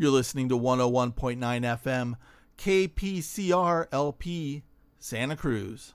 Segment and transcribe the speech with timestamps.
[0.00, 2.14] You're listening to 101.9 FM,
[2.56, 4.62] KPCR LP,
[5.00, 5.92] Santa Cruz.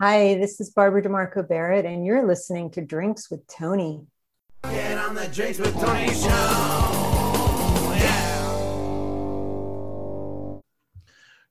[0.00, 4.06] Hi, this is Barbara DeMarco Barrett, and you're listening to Drinks with Tony.
[4.62, 6.28] Get on the Drinks with Tony show.
[7.96, 8.50] Yeah.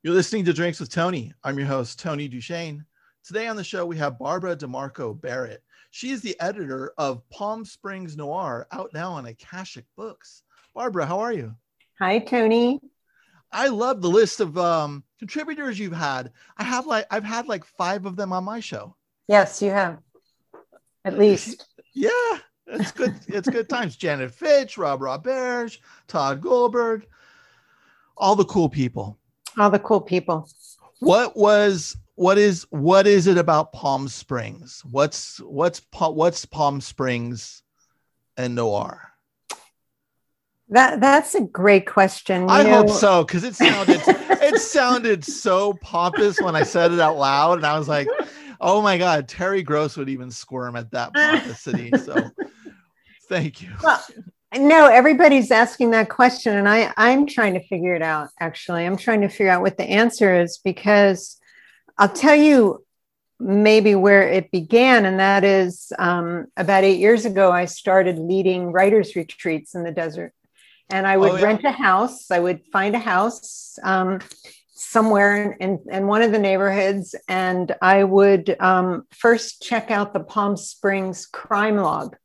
[0.01, 1.33] You're listening to Drinks with Tony.
[1.43, 2.85] I'm your host, Tony Duchesne.
[3.25, 5.61] Today on the show, we have Barbara DeMarco Barrett.
[5.89, 10.43] She is the editor of Palm Springs Noir, out now on Akashic Books.
[10.73, 11.53] Barbara, how are you?
[12.01, 12.79] Hi, Tony.
[13.51, 16.31] I love the list of um, contributors you've had.
[16.57, 18.95] I have like I've had like five of them on my show.
[19.27, 19.99] Yes, you have.
[21.05, 21.67] At least.
[21.93, 23.13] Yeah, it's good.
[23.27, 23.97] it's good times.
[23.97, 27.05] Janet Fitch, Rob Roberge, Tod Goldberg,
[28.15, 29.19] all the cool people.
[29.57, 30.49] All the cool people.
[30.99, 34.81] What was what is what is it about Palm Springs?
[34.89, 37.61] What's what's what's Palm Springs
[38.37, 39.10] and noir?
[40.71, 42.43] That that's a great question.
[42.43, 46.93] You I know, hope so because it sounded it sounded so pompous when I said
[46.93, 48.07] it out loud, and I was like,
[48.61, 52.31] "Oh my god, Terry Gross would even squirm at that pomposity." So,
[53.27, 53.67] thank you.
[53.83, 54.01] Well,
[54.57, 58.29] no, everybody's asking that question, and I I'm trying to figure it out.
[58.39, 61.37] Actually, I'm trying to figure out what the answer is because
[61.97, 62.85] I'll tell you
[63.41, 67.51] maybe where it began, and that is um, about eight years ago.
[67.51, 70.31] I started leading writers retreats in the desert
[70.91, 71.45] and I would oh, yeah.
[71.45, 72.31] rent a house.
[72.31, 74.19] I would find a house um,
[74.73, 80.19] somewhere in, in, one of the neighborhoods, and I would um, first check out the
[80.19, 82.15] Palm Springs crime log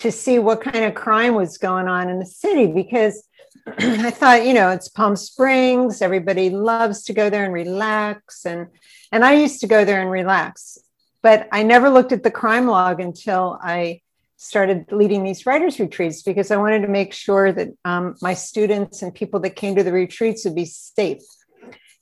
[0.00, 3.22] to see what kind of crime was going on in the city because
[3.66, 6.02] I thought, you know, it's Palm Springs.
[6.02, 8.68] Everybody loves to go there and relax, and
[9.10, 10.78] and I used to go there and relax,
[11.22, 14.00] but I never looked at the crime log until I
[14.42, 19.00] started leading these writers retreats because I wanted to make sure that um, my students
[19.00, 21.22] and people that came to the retreats would be safe.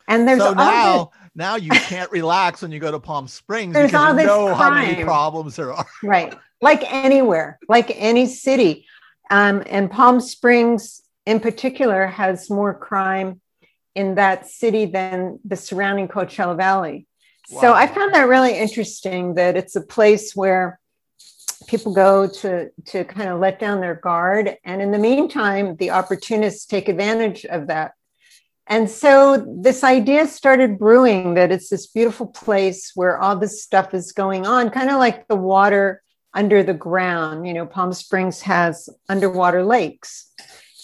[0.09, 3.75] And there's so now this, now you can't relax when you go to Palm Springs
[3.75, 4.57] because you know crime.
[4.57, 5.87] how many problems there are.
[6.03, 8.87] Right, like anywhere, like any city,
[9.31, 13.41] um, and Palm Springs in particular has more crime
[13.95, 17.07] in that city than the surrounding Coachella Valley.
[17.51, 17.61] Wow.
[17.61, 20.80] So I found that really interesting that it's a place where
[21.71, 24.57] people go to to kind of let down their guard.
[24.65, 27.93] And in the meantime the opportunists take advantage of that.
[28.67, 33.95] And so this idea started brewing that it's this beautiful place where all this stuff
[33.95, 36.03] is going on kind of like the water
[36.35, 37.47] under the ground.
[37.47, 40.33] You know palm springs has underwater lakes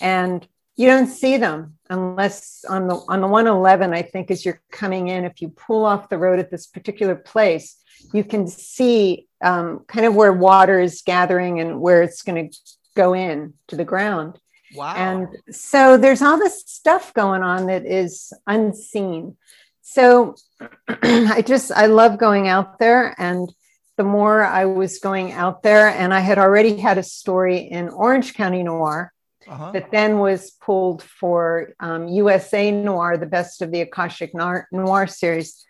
[0.01, 4.61] and you don't see them unless on the on the 111 i think as you're
[4.71, 7.77] coming in if you pull off the road at this particular place
[8.13, 12.59] you can see um, kind of where water is gathering and where it's going to
[12.95, 14.39] go in to the ground.
[14.75, 14.95] Wow.
[14.95, 19.37] And so there's all this stuff going on that is unseen.
[19.83, 20.35] So
[20.89, 23.15] I just, I love going out there.
[23.19, 23.53] And
[23.97, 27.89] the more I was going out there, and I had already had a story in
[27.89, 29.13] Orange County Noir
[29.49, 29.73] uh-huh.
[29.73, 35.07] that then was pulled for um, USA Noir, the best of the Akashic Noir, Noir
[35.07, 35.65] series.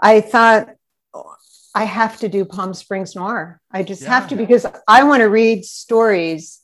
[0.00, 0.70] I thought,
[1.78, 3.60] I have to do Palm Springs Noir.
[3.70, 4.08] I just yeah.
[4.08, 6.60] have to because I want to read stories,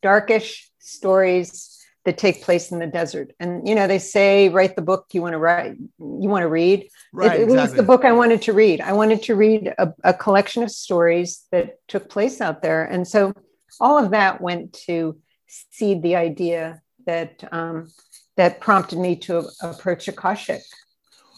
[0.00, 3.34] darkish stories that take place in the desert.
[3.38, 6.48] And you know, they say write the book you want to write, you want to
[6.48, 6.88] read.
[7.12, 7.56] Right, it, it exactly.
[7.56, 8.80] was the book I wanted to read.
[8.80, 12.82] I wanted to read a, a collection of stories that took place out there.
[12.82, 13.34] And so
[13.78, 15.18] all of that went to
[15.48, 17.92] seed the idea that um,
[18.38, 20.62] that prompted me to approach Akashic.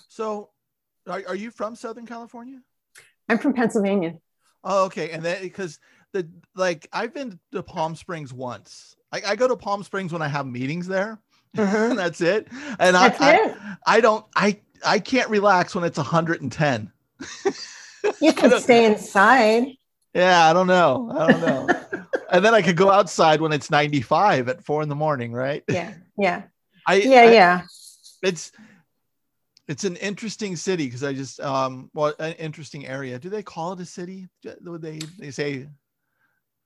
[0.08, 0.50] So,
[1.08, 2.60] are, are you from Southern California?
[3.28, 4.14] I'm from Pennsylvania.
[4.64, 5.10] Oh, okay.
[5.10, 5.78] And then because
[6.12, 8.96] the like I've been to Palm Springs once.
[9.12, 11.20] I, I go to Palm Springs when I have meetings there.
[11.56, 11.96] Mm-hmm.
[11.96, 12.48] that's it.
[12.78, 13.56] And that's I, it.
[13.56, 16.92] I I don't I I can't relax when it's 110.
[18.20, 19.74] you can stay inside.
[20.14, 21.12] Yeah, I don't know.
[21.16, 21.68] I don't know.
[22.32, 25.62] and then I could go outside when it's 95 at four in the morning, right?
[25.68, 25.94] Yeah.
[26.16, 26.42] Yeah.
[26.86, 27.62] I, yeah, I, yeah.
[28.22, 28.52] It's
[29.68, 33.18] it's an interesting city because I just um well an interesting area.
[33.18, 34.26] Do they call it a city?
[34.62, 35.68] Would they they say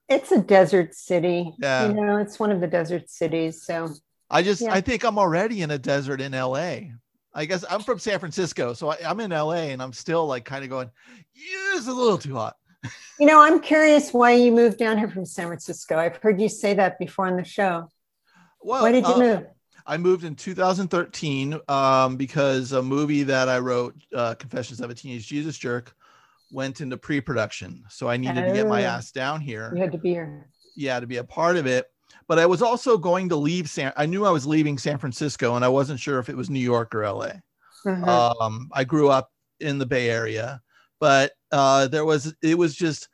[0.08, 1.54] it's a desert city.
[1.58, 1.88] Yeah.
[1.88, 3.62] You know, it's one of the desert cities.
[3.62, 3.88] So
[4.31, 4.72] I just yeah.
[4.72, 6.78] I think I'm already in a desert in LA.
[7.34, 10.44] I guess I'm from San Francisco, so I, am in LA and I'm still like
[10.44, 10.90] kind of going,
[11.34, 12.56] yeah, it's a little too hot.
[13.20, 15.96] You know, I'm curious why you moved down here from San Francisco.
[15.96, 17.88] I've heard you say that before on the show.
[18.60, 19.46] Well, why did you uh, move?
[19.87, 24.94] I moved in 2013 um, because a movie that I wrote, uh, Confessions of a
[24.94, 25.94] Teenage Jesus Jerk,
[26.50, 27.82] went into pre-production.
[27.88, 28.88] So I needed oh, to get my oh.
[28.88, 29.73] ass down here.
[29.75, 30.49] You had to be here.
[30.76, 31.87] Yeah, to be a part of it.
[32.29, 33.93] but I was also going to leave San.
[33.96, 36.61] I knew I was leaving San Francisco, and I wasn't sure if it was New
[36.61, 37.32] York or LA.
[37.85, 38.06] Mhm.
[38.06, 39.31] Um, I grew up
[39.61, 40.61] in the Bay Area,
[41.00, 43.08] but uh, there was it was just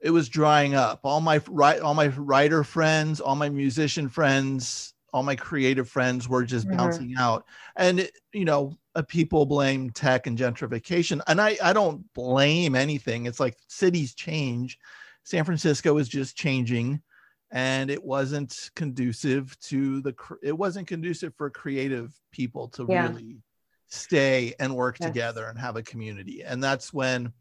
[0.00, 1.00] it was drying up.
[1.02, 6.28] All my right, all my writer friends, all my musician friends, all my creative friends
[6.28, 6.70] were just Mhm.
[6.70, 7.44] bouncing out,
[7.76, 13.26] and you know, uh, people blame tech and gentrification, and I I don't blame anything.
[13.26, 14.78] It's like cities change.
[15.24, 17.02] San Francisco is just changing
[17.50, 22.86] and it wasn't conducive to the it wasn't conducive for creative people to Yeah.
[22.86, 23.42] really
[23.86, 25.16] stay and work Yes.
[25.16, 27.32] together and have a community and that's when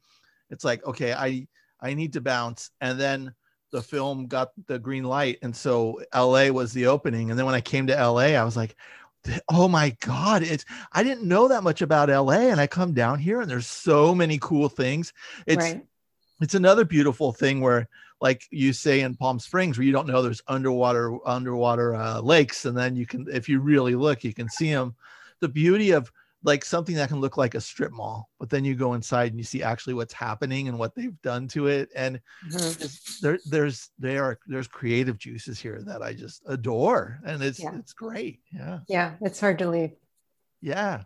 [0.50, 1.48] it's like okay i
[1.82, 3.34] i need to bounce and then
[3.76, 7.54] the film got the green light and so la was the opening and then when
[7.54, 8.74] i came to la i was like
[9.50, 10.64] oh my god it's
[10.94, 14.16] i didn't know that much about la and i come down here and there's so
[14.16, 15.12] many cool things
[15.46, 15.86] it's right.
[16.40, 17.90] it's another beautiful thing where
[18.22, 22.64] like you say in palm springs where you don't know there's underwater underwater uh, lakes
[22.64, 24.96] and then you can if you really look you can see them
[25.42, 26.10] the beauty of
[26.46, 29.40] like something that can look like a strip mall but then you go inside and
[29.40, 32.90] you see actually what's happening and what they've done to it and Mhm.
[33.22, 37.76] there there's there are there's creative juices here that i just adore and it's Yeah.
[37.80, 39.92] it's great yeah Yeah, it's hard to leave.
[40.62, 41.04] yeah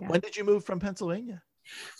[0.00, 0.08] Yeah.
[0.08, 1.42] when did you move from pennsylvania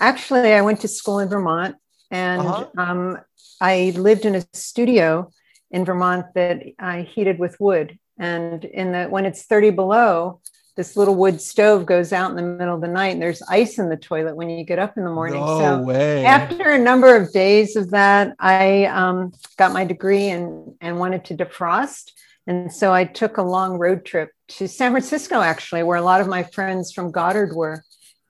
[0.01, 1.77] Actually, I went to school in Vermont
[2.11, 2.67] and Uh-huh.
[2.77, 3.19] um,
[3.61, 5.31] I lived in a studio
[5.71, 7.99] in Vermont that I heated with wood.
[8.19, 10.41] And in the when it's 30 below,
[10.77, 13.79] this little wood stove goes out in the middle of the night and there's ice
[13.79, 15.41] in the toilet when you get up in the morning.
[15.41, 20.29] no so way after a number of days of that, I um, got my degree
[20.31, 22.11] and, and wanted to defrost.
[22.47, 26.21] And so I took a long road trip to San Francisco, actually, where a lot
[26.21, 27.83] of my friends from Goddard were.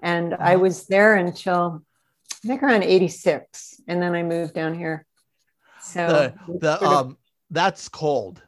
[0.03, 0.59] And I Uh-huh.
[0.61, 1.83] was there until
[2.45, 3.81] I think around 86.
[3.89, 5.07] And then I moved down here.
[5.81, 7.17] So the, the of- um
[7.51, 8.43] that's cold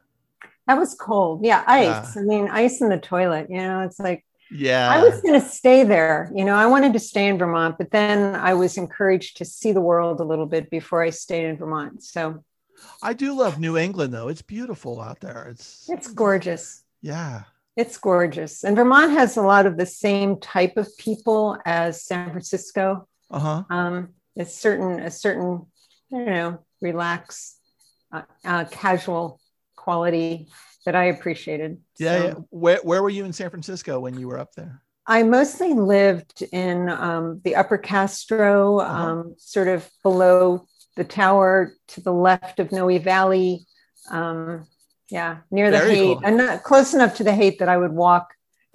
[0.67, 1.45] that was cold.
[1.45, 2.17] Yeah, ice.
[2.17, 3.47] I mean, ice in the toilet.
[3.49, 6.31] You know, it's like yeah I was going to stay there.
[6.33, 9.71] You know, I wanted to stay in Vermont, but then I was encouraged to see
[9.71, 12.03] the world a little bit before I stayed in Vermont.
[12.03, 12.43] So
[13.01, 14.27] I do love New England though.
[14.27, 15.47] It's beautiful out there.
[15.49, 16.83] It's it's gorgeous.
[17.01, 17.43] yeah.
[17.75, 18.63] It's gorgeous.
[18.63, 23.07] And Vermont has a lot of the same type of people as San Francisco.
[23.29, 23.65] Uh-huh.
[23.69, 25.67] Um, it's certain, a certain,
[26.11, 27.59] I don't know, relaxed,
[28.11, 29.39] uh, uh, casual
[29.87, 30.47] quality
[30.85, 31.71] that I appreciated.
[31.99, 32.33] Yeah, So- yeah.
[32.63, 34.73] Where where were you in San Francisco when you were up there?
[35.05, 39.03] I mostly lived in um, the Upper Castro, Uh-huh.
[39.03, 40.41] um, sort of below
[40.97, 41.51] the tower
[41.93, 43.65] to the left of Noe Valley.
[44.11, 44.65] Um,
[45.09, 46.25] yeah, near the Very Haight, cool.
[46.25, 48.25] and not close enough to the Haight that I would walk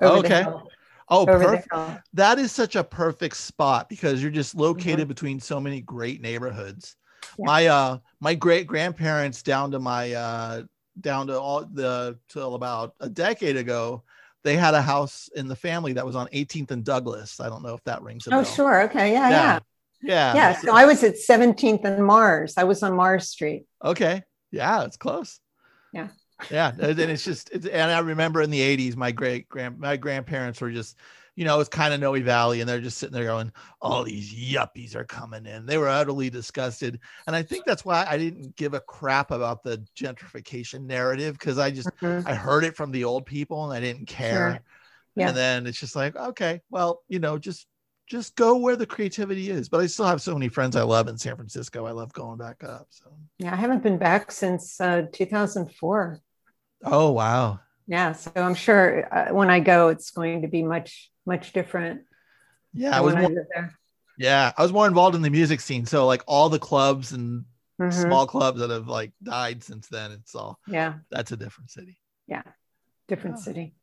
[0.00, 0.43] over the Okay.
[0.44, 0.69] hill.
[1.08, 1.69] Oh, perfect.
[2.15, 4.62] That is such a perfect spot because you're just Mm-hmm.
[4.69, 6.97] located between so many great neighborhoods.
[7.38, 7.47] Yeah.
[7.50, 10.62] My uh my great grandparents down to my uh
[11.00, 14.03] down to all the till about a decade ago,
[14.44, 17.41] they had a house in the family that was on 18th and Douglas.
[17.41, 18.83] I don't know if that rings a Oh, sure.
[18.83, 19.12] Okay.
[19.12, 19.31] Yeah.
[19.31, 19.59] Yeah.
[20.03, 20.35] Yeah.
[20.35, 20.53] Yeah.
[20.61, 22.55] So I was at 17th and Mars.
[22.56, 23.67] I was on Mars Street.
[23.85, 24.23] Okay.
[24.50, 25.39] Yeah, it's close.
[25.93, 26.09] Yeah.
[26.50, 26.73] Yeah.
[26.79, 30.61] And it's just, it's, and I remember in the 80s, my great grand, my grandparents
[30.61, 30.97] were just,
[31.34, 34.34] you know, it's kind of Noe Valley, and they're just sitting there going, all these
[34.34, 35.64] yuppies are coming in.
[35.64, 37.00] They were utterly disgusted.
[37.26, 41.58] And I think that's why I didn't give a crap about the gentrification narrative because
[41.58, 42.26] I just, Mhm.
[42.26, 44.62] I heard it from the old people and I didn't care.
[45.17, 45.29] Yeah.
[45.29, 47.67] And then it's just like, okay, well, you know, just,
[48.08, 49.70] just go where the creativity is.
[49.70, 51.86] But I still have so many friends I love in San Francisco.
[51.86, 52.89] I love going back up.
[52.91, 53.53] So, Yeah.
[53.53, 56.20] I haven't been back since uh, 2004.
[56.84, 57.60] oh, wow.
[57.93, 58.13] Yeah.
[58.13, 62.01] So I'm sure uh, when I go, it's going to be much, much different.
[62.72, 63.79] Yeah, I was more, there.
[64.17, 65.84] yeah, I was more involved in the music scene.
[65.84, 67.44] So like all the clubs and
[67.81, 67.93] Mhm.
[67.93, 70.94] small clubs that have like died since then, it's all Yeah.
[71.11, 71.99] that's a different city.
[72.27, 72.43] Yeah
[73.08, 73.43] different Yeah.
[73.43, 73.75] city.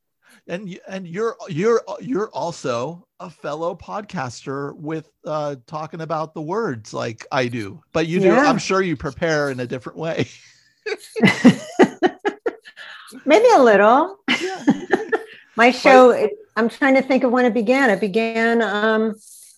[0.48, 6.94] And and you're you're you're also a fellow podcaster with uh talking about the words
[6.94, 7.84] like I do.
[7.94, 8.50] But you do Yeah.
[8.50, 10.28] I'm sure you prepare in a different way.
[13.29, 14.17] Maybe a little.
[14.41, 14.65] yeah.
[15.55, 17.91] My show, it, I'm trying to think of when it began.
[17.91, 19.13] It began, um,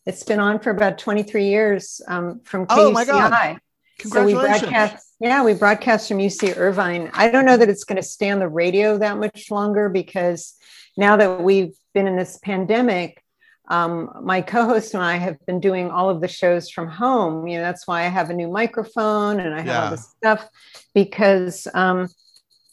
[0.06, 2.78] it's been on for about 23 years um, from KUCI.
[2.78, 3.60] Oh my God.
[4.04, 7.12] So we broadcast, yeah, we broadcast from UC Irvine.
[7.14, 10.54] I don't know that it's going to stay on the radio that much longer because
[10.98, 13.24] now that we've been in this pandemic,
[13.70, 17.48] um, my co-host and I have been doing all of the shows from home.
[17.48, 19.84] You know, that's why I have a new microphone and I have Yeah.
[19.86, 20.50] all this stuff
[20.94, 22.10] because um,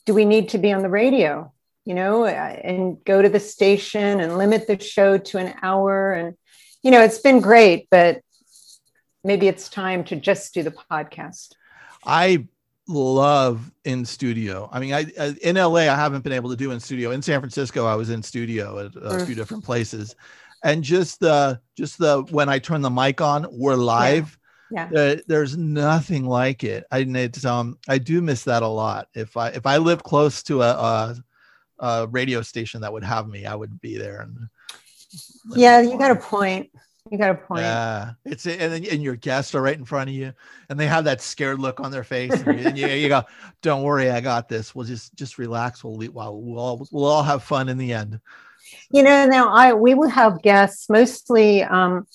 [0.09, 1.53] do we need to be on the radio?
[1.85, 6.13] You know, uh, and go to the station and limit the show to an hour.
[6.15, 6.35] And,
[6.83, 8.23] you know, it's been great, but
[9.23, 11.53] maybe it's time to just do the podcast.
[12.07, 12.47] I
[12.89, 14.71] love in studio.
[14.73, 17.11] I mean, I, I in LA I haven't been able to do in studio.
[17.11, 19.27] In San Francisco, I was in studio at a Mm.
[19.27, 20.17] few different places,
[20.65, 24.31] and just the just the when I turn the mic on, we're live.
[24.31, 24.38] Yeah.
[24.95, 26.85] Uh, there's nothing like it.
[26.91, 29.09] I it's um I do miss that a lot.
[29.15, 31.17] If I if I lived close to a, a,
[31.79, 34.21] a radio station that would have me, I would be there.
[34.21, 34.49] And
[35.55, 36.71] Yeah, you got a point.
[37.11, 37.63] You got a point.
[37.63, 40.33] Yeah, it's and then and your guests are right in front of you,
[40.69, 43.23] and they have that scared look on their face, and you, and you, you go,
[43.63, 44.75] "Don't worry, I got this.
[44.75, 45.83] We'll just just relax.
[45.83, 48.21] We'll well, we'll all we'll all have fun in the end."
[48.91, 52.07] You know, now I we will have guests mostly um,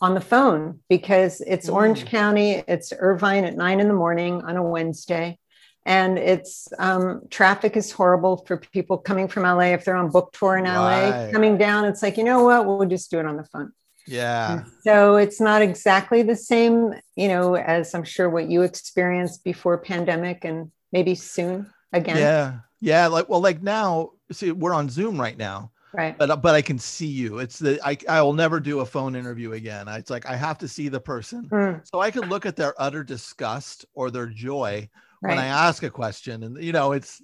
[0.00, 2.08] on the phone because it's Orange Mm.
[2.08, 5.38] County, it's Irvine at nine in the morning on a Wednesday,
[5.84, 10.32] and it's um, traffic is horrible for people coming from LA if they're on book
[10.32, 11.08] tour in LA.
[11.10, 11.32] Right.
[11.32, 13.72] Coming down, it's like you know what, we'll just do it on the phone.
[14.08, 19.42] Yeah, So it's not exactly the same, you know, as I'm sure what you experienced
[19.42, 22.16] before pandemic and maybe soon again.
[22.16, 23.08] yeah, yeah.
[23.08, 26.16] Like well, like now, see, we're on Zoom right now, Right.
[26.18, 27.38] but but I can see you.
[27.38, 29.88] It's the I I will never do a phone interview again.
[29.88, 32.74] It's like I have to see the person, Mm, so I can look at their
[32.80, 34.88] utter disgust or their joy
[35.20, 37.22] when I ask a question, and you know, it's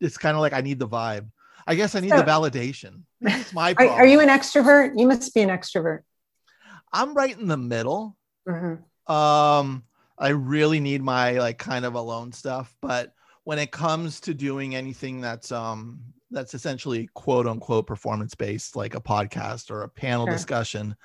[0.00, 1.26] it's kind of like I need the vibe.
[1.66, 3.02] I guess I need So- the validation.
[3.20, 4.98] It's my Are, are you an extrovert?
[4.98, 6.00] You must be an extrovert.
[6.92, 8.16] I'm right in the middle.
[8.48, 8.78] Mhm.
[9.10, 9.82] Um,
[10.16, 13.12] I really need my like kind of alone stuff, but
[13.44, 16.00] when it comes to doing anything that's um
[16.30, 20.34] that's essentially quote unquote performance based, like a podcast or a panel Sure.
[20.34, 20.96] discussion,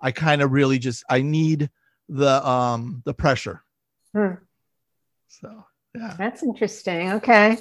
[0.00, 1.70] I kind of really just I need
[2.08, 3.62] the um the pressure.
[4.14, 4.34] Hmm.
[5.28, 5.64] So
[5.94, 7.12] yeah, That's interesting.
[7.12, 7.56] Okay.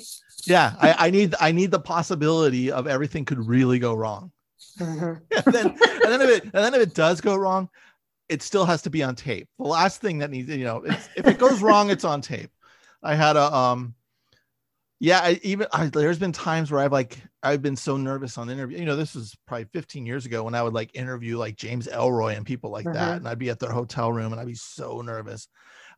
[0.46, 4.32] yeah, I, I need I need the possibility of everything could really go wrong.
[4.79, 5.22] Mhm.
[5.46, 7.70] and then and then if it and then if it does go wrong,
[8.29, 9.48] it still has to be on tape.
[9.60, 12.50] The last thing that needs, you know, it's, if it goes wrong, it's on tape.
[13.03, 13.93] I had a um,
[15.03, 18.50] yeah, I even I, there's been times where I've like I've been so nervous on
[18.50, 18.77] interview.
[18.77, 21.88] You know, this was probably 15 years ago when I would like interview like James
[21.88, 22.93] Ellroy and people like Mhm.
[22.93, 25.50] that, and I'd be at their hotel room and I'd be so nervous,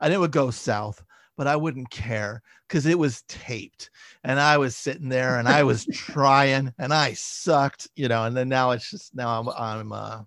[0.02, 1.04] and it would go south.
[1.38, 3.92] But I wouldn't care because it was taped,
[4.24, 8.24] and I was sitting there and I was trying, and I sucked, you know.
[8.24, 10.24] And then now it's just now I'm I'm uh,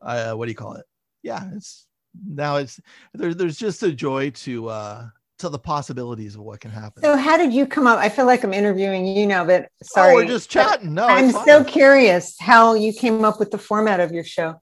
[0.00, 0.86] uh what do you call it?
[1.22, 1.86] Yeah, it's
[2.26, 2.80] now it's
[3.12, 5.08] there, there's just a joy to uh
[5.44, 7.02] to the possibilities of what can happen.
[7.02, 7.98] So how did you come up?
[7.98, 10.14] I feel like I'm interviewing you now, but oh, sorry.
[10.14, 10.94] we're just chatting.
[10.94, 14.60] No, I'm so curious how you came up with the format of your show.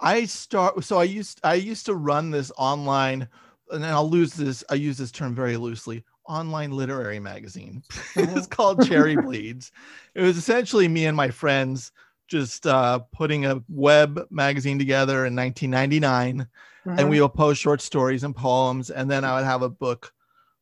[0.00, 3.26] I start so I used I used to run this online
[3.70, 7.82] and then I'll lose this I use this term very loosely online literary magazine.
[8.14, 9.72] it's called Cherry Bleeds.
[10.14, 11.90] It was essentially me and my friends
[12.28, 16.46] just uh, putting a web magazine together in 1999
[16.88, 17.10] and Mhm.
[17.10, 20.12] we would post short stories and poems and then i would have a book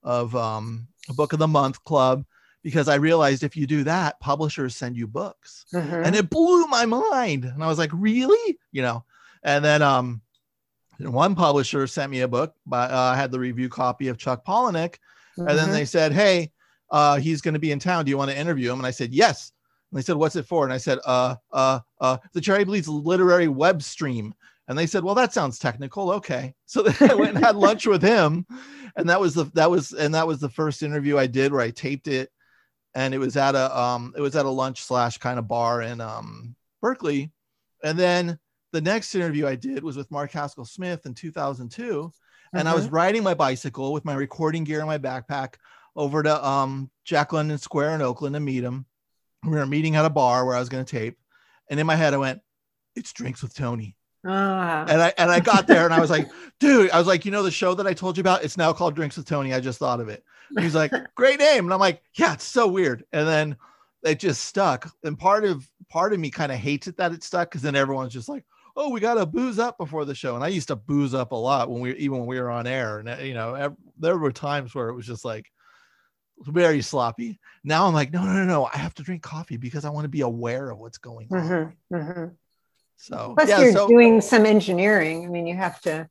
[0.02, 2.24] of um, a book of the month club
[2.62, 5.66] because i realized if you do that publishers send you books.
[5.72, 6.04] Mhm.
[6.06, 8.58] and it blew my mind and i was like really?
[8.72, 9.04] You know?
[9.42, 10.20] And then um
[10.98, 14.44] one publisher sent me a book but uh, i had the review copy of chuck
[14.44, 14.96] palahniuk
[15.36, 15.72] and then Mhm.
[15.72, 16.50] they said hey
[16.88, 18.04] uh, he's going to be in town.
[18.04, 18.78] Do you want to interview him?
[18.78, 19.50] And i said yes.
[19.90, 20.62] And they said what's it for?
[20.64, 24.32] And i said uh uh uh the cherry bleeds literary web stream
[24.68, 26.10] and they said well that sounds technical.
[26.12, 26.54] Okay.
[26.66, 28.46] So then i went and had lunch with him.
[28.96, 31.60] And that was the that was and that was the first interview i did where
[31.60, 32.30] i taped it.
[32.94, 35.82] And it was at a um it was at a lunch slash kind of bar
[35.82, 37.30] in um berkeley.
[37.84, 38.38] And then
[38.72, 42.10] the next interview i did was with mark haskell smith in 2002
[42.52, 42.92] and I was Mhm.
[42.92, 45.54] riding my bicycle with my recording gear in my backpack
[45.96, 48.86] over to um, Jack London Square in Oakland to meet him.
[49.42, 51.18] We were meeting at a bar where I was going to tape,
[51.68, 52.40] and in my head I went,
[52.94, 53.95] "It's drinks with Tony,"
[54.26, 54.84] Ah.
[54.88, 56.28] and I and I got there and I was like,
[56.60, 58.44] "Dude," I was like, "You know the show that I told you about?
[58.44, 59.54] It's now called Drinks with Tony.
[59.54, 62.44] I just thought of it." And he's like, "Great name," and I'm like, "Yeah, it's
[62.44, 63.56] so weird." And then
[64.04, 67.22] it just stuck, and part of part of me kind of hates it that it
[67.22, 68.44] stuck because then everyone's just like,
[68.78, 70.34] oh, we got to booze up before the show.
[70.34, 72.66] And I used to booze up a lot when we, even when we were on
[72.66, 72.98] air.
[72.98, 75.50] And, uh, you know, ev- there were times where it was just like
[76.40, 77.38] very sloppy.
[77.64, 78.64] Now I'm like, no, no, no, no.
[78.66, 81.38] I have to drink coffee because I want to be aware of what's going on.
[81.38, 81.72] Mhm.
[81.92, 82.36] Mhm.
[82.96, 85.24] So, Plus, yeah, you're so doing some engineering.
[85.24, 86.08] I mean, you have to.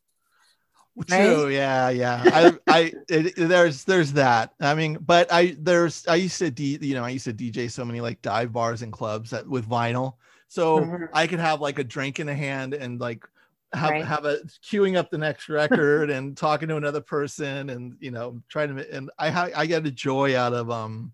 [1.08, 1.50] true.
[1.50, 1.90] Yeah.
[1.90, 2.22] Yeah.
[2.26, 4.54] I, I, it, there's, there's that.
[4.62, 7.70] I mean, but I, there's, I used to, D, you know, I used to DJ
[7.70, 10.14] so many like dive bars and clubs that with vinyl.
[10.48, 11.10] So Mhm.
[11.12, 13.26] I could have like a drink in a hand and like
[13.74, 14.06] have Right.
[14.06, 18.40] have a queuing up the next record and talking to another person and you know
[18.48, 21.12] trying to and I ha- I get a joy out of um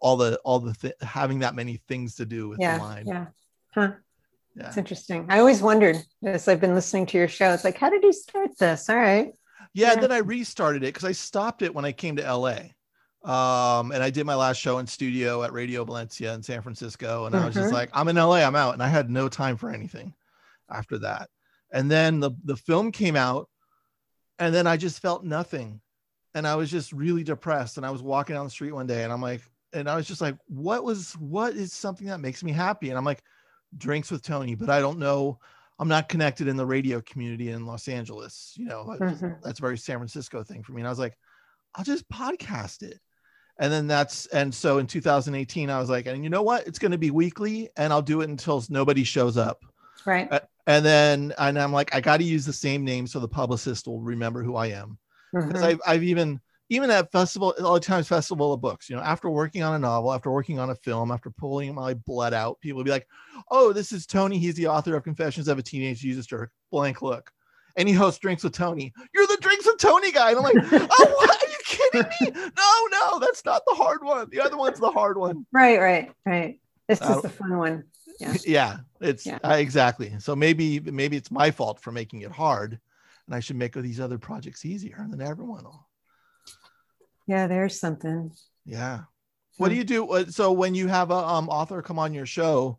[0.00, 2.74] all the all the th- having that many things to do with Yeah.
[2.74, 3.06] the mind.
[3.08, 3.26] Yeah.
[3.72, 3.92] Huh.
[4.54, 4.68] Yeah.
[4.68, 5.26] It's interesting.
[5.28, 7.52] I always wondered as I've been listening to your show.
[7.52, 8.90] It's like, how did you start this?
[8.90, 9.32] All right.
[9.74, 10.00] Yeah, yeah.
[10.00, 12.58] then I restarted it because I stopped it when I came to LA.
[13.24, 17.26] Um, and I did my last show in studio at Radio Valencia in San Francisco.
[17.26, 17.42] And mm-hmm.
[17.42, 17.74] I was just mm-hmm.
[17.74, 18.74] like, I'm in LA, I'm out.
[18.74, 20.12] And I had no time for anything
[20.70, 21.30] after that.
[21.72, 23.48] And then the, the film came out,
[24.38, 25.80] and then I just felt nothing.
[26.34, 27.76] And I was just really depressed.
[27.76, 29.42] And I was walking down the street one day and I'm like,
[29.72, 32.90] and I was just like, what was what is something that makes me happy?
[32.90, 33.22] And I'm like,
[33.76, 35.38] drinks with Tony, but I don't know.
[35.78, 38.54] I'm not connected in the radio community in Los Angeles.
[38.56, 39.32] You know, mm-hmm.
[39.42, 40.80] that's a very San Francisco thing for me.
[40.80, 41.16] And I was like,
[41.74, 43.00] I'll just podcast it.
[43.58, 46.66] And then that's and so in 2018, I was like, and you know what?
[46.66, 49.64] It's going to be weekly, and I'll do it until nobody shows up.
[50.06, 50.30] Right.
[50.30, 53.28] Uh, and then and I'm like, I got to use the same name so the
[53.28, 54.98] publicist will remember who I am.
[55.32, 55.64] Because mm-hmm.
[55.64, 56.40] I've I've even
[56.72, 59.78] even at festival, all the times festival of books, you know, after working on a
[59.78, 63.06] novel, after working on a film, after pulling my blood out, people will be like,
[63.50, 64.38] "Oh, this is Tony.
[64.38, 67.30] He's the author of Confessions of a Teenage Jesus Jerk." Blank look,
[67.76, 68.90] and he hosts Drinks with Tony.
[69.12, 71.42] You're the Drinks with Tony guy, and I'm like, "Oh, what?
[71.42, 72.50] Are you kidding me?
[72.56, 74.30] No, no, that's not the hard one.
[74.30, 76.58] The other one's the hard one." Right, right, right.
[76.88, 77.84] This uh, is the fun one.
[78.18, 79.40] Yeah, yeah it's yeah.
[79.44, 80.14] Uh, exactly.
[80.20, 82.80] So maybe maybe it's my fault for making it hard,
[83.26, 85.86] and I should make these other projects easier, and then everyone will
[87.26, 88.32] yeah, there's something.
[88.64, 89.00] Yeah.
[89.58, 90.26] What do you do?
[90.30, 92.78] So when you have a um, author come on your show,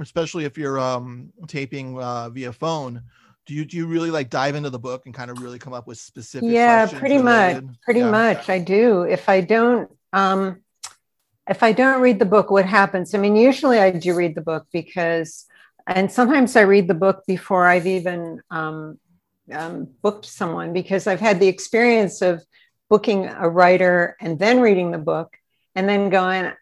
[0.00, 3.02] especially if you're um, taping uh, via phone,
[3.46, 5.72] do you do you really like dive into the book and kind of really come
[5.72, 6.48] up with specific?
[6.50, 7.66] Yeah, pretty related?
[7.66, 7.76] much.
[7.82, 8.10] Pretty yeah.
[8.10, 9.02] much, I do.
[9.02, 10.62] If I don't, um,
[11.48, 13.14] if I don't read the book, what happens?
[13.14, 15.44] I mean, usually I do read the book because,
[15.86, 18.98] and sometimes I read the book before I've even um,
[19.52, 22.42] um, booked someone because I've had the experience of
[22.94, 25.36] booking a writer and then reading the book
[25.74, 26.52] and then going,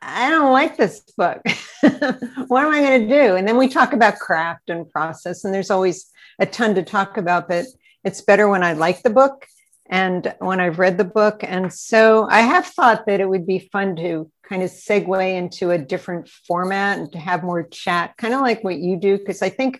[0.00, 1.42] I don't like this book.
[1.82, 3.36] what am I going to do?
[3.36, 7.18] And then we talk about craft and process, and there's always a ton to talk
[7.18, 7.66] about, but
[8.04, 9.46] it's better when I like the book
[9.84, 11.44] and when I've read the book.
[11.44, 15.72] And so I have thought that it would be fun to kind of segue into
[15.72, 19.18] a different format and to have more chat, kind of like what you do.
[19.18, 19.78] Cause I think,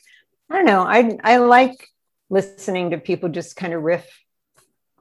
[0.51, 1.89] I don't know, I, I like
[2.29, 4.07] listening to people just kind of riff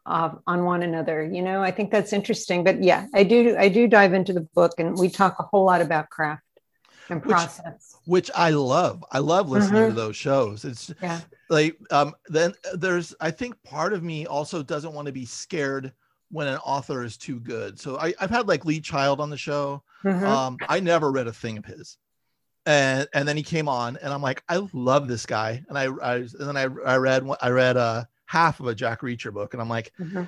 [0.05, 1.61] uh, on one another you know?
[1.61, 4.97] I think that's interesting but yeah i do i do dive into the book and
[4.97, 6.43] we talk a whole lot about craft
[7.11, 7.97] and process.
[8.05, 9.03] which, which i love.
[9.11, 9.89] I love listening mm-hmm.
[9.89, 10.65] to those shows.
[10.65, 11.19] It's yeah.
[11.49, 15.93] like um then there's i think part of me also doesn't want to be scared
[16.31, 17.79] when an author is too good.
[17.79, 19.83] So I, i've had like lee child on the show.
[20.03, 20.25] Mm-hmm.
[20.25, 21.97] um i never read a thing of his.
[22.65, 25.63] And and then he came on and i'm like i love this guy.
[25.69, 29.01] And i, I and then i i read i read uh half of a Jack
[29.01, 30.23] Reacher book, and I'm like, mm-hmm.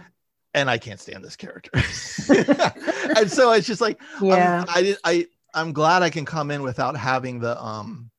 [0.53, 1.71] and I can't stand this character.
[3.17, 6.63] and so it's just like, yeah, I did, I I'm glad I can come in
[6.63, 8.11] without having the um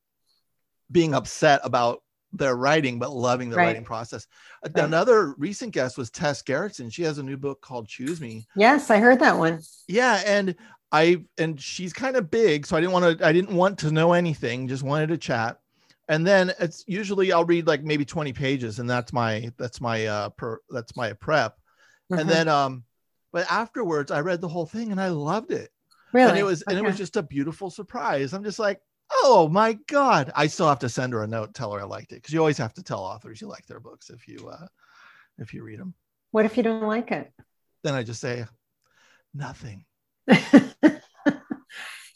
[0.91, 3.67] being upset about their writing, but loving the right.
[3.67, 4.27] writing process.
[4.65, 4.85] Right.
[4.85, 6.91] Another recent guest was Tess Gerritsen.
[6.91, 8.47] She has a new book called Choose Me.
[8.57, 9.61] Yes, I heard that one.
[9.87, 10.57] Yeah, and
[10.91, 13.27] I and she's kind of big, so I didn't want to.
[13.27, 14.67] I didn't want to know anything.
[14.67, 15.59] Just wanted to chat
[16.09, 20.07] and then it's usually I'll read like maybe 20 pages and that's my that's my
[20.07, 21.57] uh per that's my prep.
[22.11, 22.21] Mm-hmm.
[22.21, 22.85] And then um
[23.33, 25.71] but afterwards I read the whole thing and I loved it.
[26.13, 26.29] Really?
[26.31, 26.77] And it was okay.
[26.77, 28.33] and it was just a beautiful surprise.
[28.33, 30.31] I'm just like, oh my God.
[30.37, 32.17] I still have to send her a note, tell her I liked it.
[32.17, 34.67] Because you always have to tell authors you like their books if you uh
[35.39, 35.95] if you read them.
[36.33, 37.33] What if you don't like it?
[37.83, 38.45] Then I just say
[39.33, 39.85] nothing.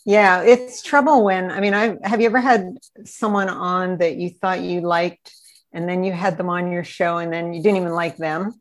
[0.09, 4.31] Yeah, it's trouble when I mean, I have you ever had someone on that you
[4.31, 5.35] thought you liked
[5.75, 8.59] and then you had them on your show and then you didn't even like them?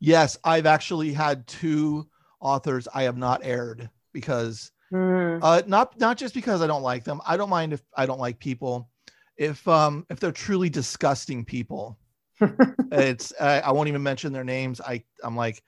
[0.00, 2.08] Yes, I've actually had two
[2.40, 5.38] authors I have not aired because mm.
[5.40, 7.20] uh, not not just because I don't like them.
[7.24, 8.90] I don't mind if I don't like people.
[9.36, 11.96] If um if they're truly disgusting people,
[12.90, 14.80] it's I, I won't even mention their names.
[14.80, 15.62] I I'm like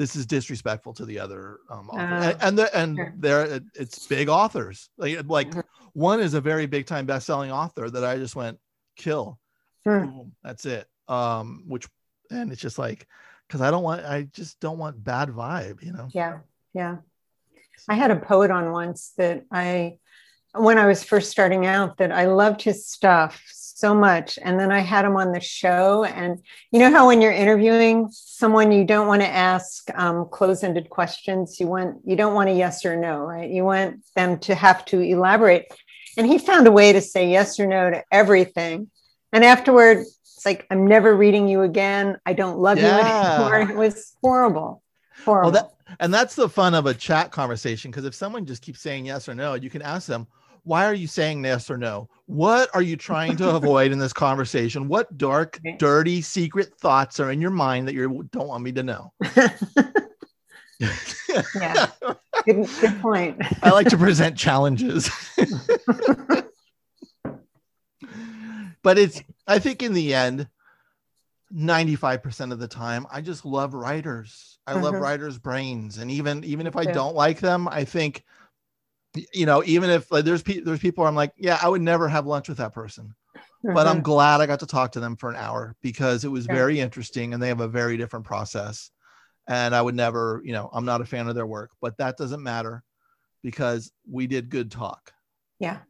[0.00, 2.00] this is disrespectful to the other um, author.
[2.00, 3.14] Uh, and, and the, and sure.
[3.18, 4.88] they're it's big authors.
[4.96, 5.60] Like like mm-hmm.
[5.92, 8.58] one is a very big time best selling author that I just went
[8.96, 9.38] kill.
[9.84, 10.06] Sure.
[10.06, 10.86] Boom, that's it.
[11.06, 11.86] Um, which
[12.30, 13.06] and it's just like
[13.46, 16.08] because I don't want I just don't want bad vibe, you know.
[16.14, 16.38] Yeah,
[16.72, 16.96] yeah.
[17.86, 19.98] I had a poet on once that I
[20.54, 23.42] when I was first starting out that I loved his stuff
[23.80, 24.38] so much.
[24.42, 26.04] And then I had him on the show.
[26.04, 30.90] And you know how when you're interviewing someone, you don't want to ask um, close-ended
[30.90, 31.58] questions.
[31.58, 33.50] You want you don't want a yes or no, right?
[33.50, 35.66] You want them to have to elaborate.
[36.16, 38.90] And he found a way to say yes or no to everything.
[39.32, 42.18] And afterward, it's like, I'm never reading you again.
[42.26, 42.96] I don't love yeah.
[42.96, 43.70] you anymore.
[43.70, 44.82] It was horrible.
[45.24, 45.52] Horrible.
[45.52, 48.80] Well, that, and that's the fun of a chat conversation because if someone just keeps
[48.80, 50.26] saying yes or no, you can ask them,
[50.64, 52.08] why are you saying yes or no?
[52.26, 54.88] What are you trying to avoid in this conversation?
[54.88, 58.82] What dark, dirty, secret thoughts are in your mind that you don't want me to
[58.82, 59.12] know?
[61.54, 61.90] yeah,
[62.46, 63.36] good, good point.
[63.62, 65.10] I like to present challenges.
[68.82, 70.48] but it's, I think in the end,
[71.52, 74.58] 95% of the time, I just love writers.
[74.66, 75.00] I love Mhm.
[75.00, 75.98] writers' brains.
[75.98, 76.92] And even, even if I Yeah.
[76.92, 78.24] don't like them, I think,
[79.32, 82.08] you know, even if like, there's, pe- there's people I'm like, yeah, I would never
[82.08, 83.14] have lunch with that person
[83.62, 84.04] but I'm Mhm.
[84.04, 86.54] glad I got to talk to them for an hour because it was Yeah.
[86.54, 88.90] very interesting and they have a very different process.
[89.46, 92.16] And I would never, you know, I'm not a fan of their work, but that
[92.16, 92.82] doesn't matter
[93.42, 95.12] because we did good talk.
[95.58, 95.80] yeah.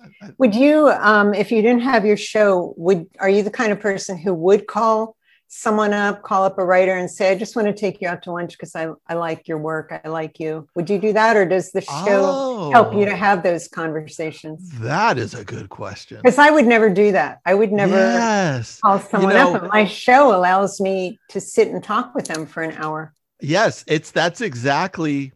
[0.00, 3.50] I- I- Would you, um, if you didn't have your show, would are you the
[3.50, 5.16] kind of person who would call
[5.48, 8.22] someone up, call up a writer, and say, "I just want to take you out
[8.24, 11.36] to lunch because I I like your work, I like you." Would you do that,
[11.36, 14.70] or does the show help you to Oh, have those conversations?
[14.80, 16.18] That is a good question.
[16.22, 17.40] Because I would never do that.
[17.46, 18.78] I would never Yes.
[18.80, 19.62] call someone know- up.
[19.62, 23.12] But my show allows me to sit and talk with them for an hour.
[23.40, 25.32] Yes, it's that's exactly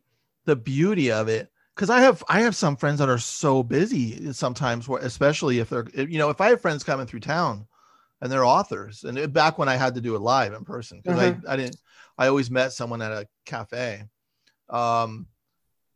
[0.47, 1.49] the beauty of it.
[1.75, 5.71] Because I have I have some friends that are so busy sometimes, where- especially if
[5.71, 7.67] they're you know if I have friends coming through town
[8.21, 11.01] and they're authors, and it- back when I had to do it live in person
[11.03, 11.77] because I I didn't
[12.17, 14.05] I always met someone at a cafe.
[14.69, 15.27] Um,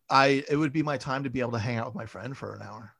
[0.08, 2.36] I it would be my time to be able to hang out with my friend
[2.36, 2.94] for an hour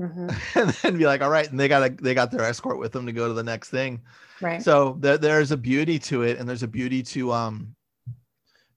[0.00, 0.56] Mhm.
[0.56, 2.92] and then be like, all right, and they got a they got their escort with
[2.92, 4.02] them to go to the next thing
[4.42, 4.62] Right.
[4.62, 7.74] so there, there's a beauty to it and there's a beauty to um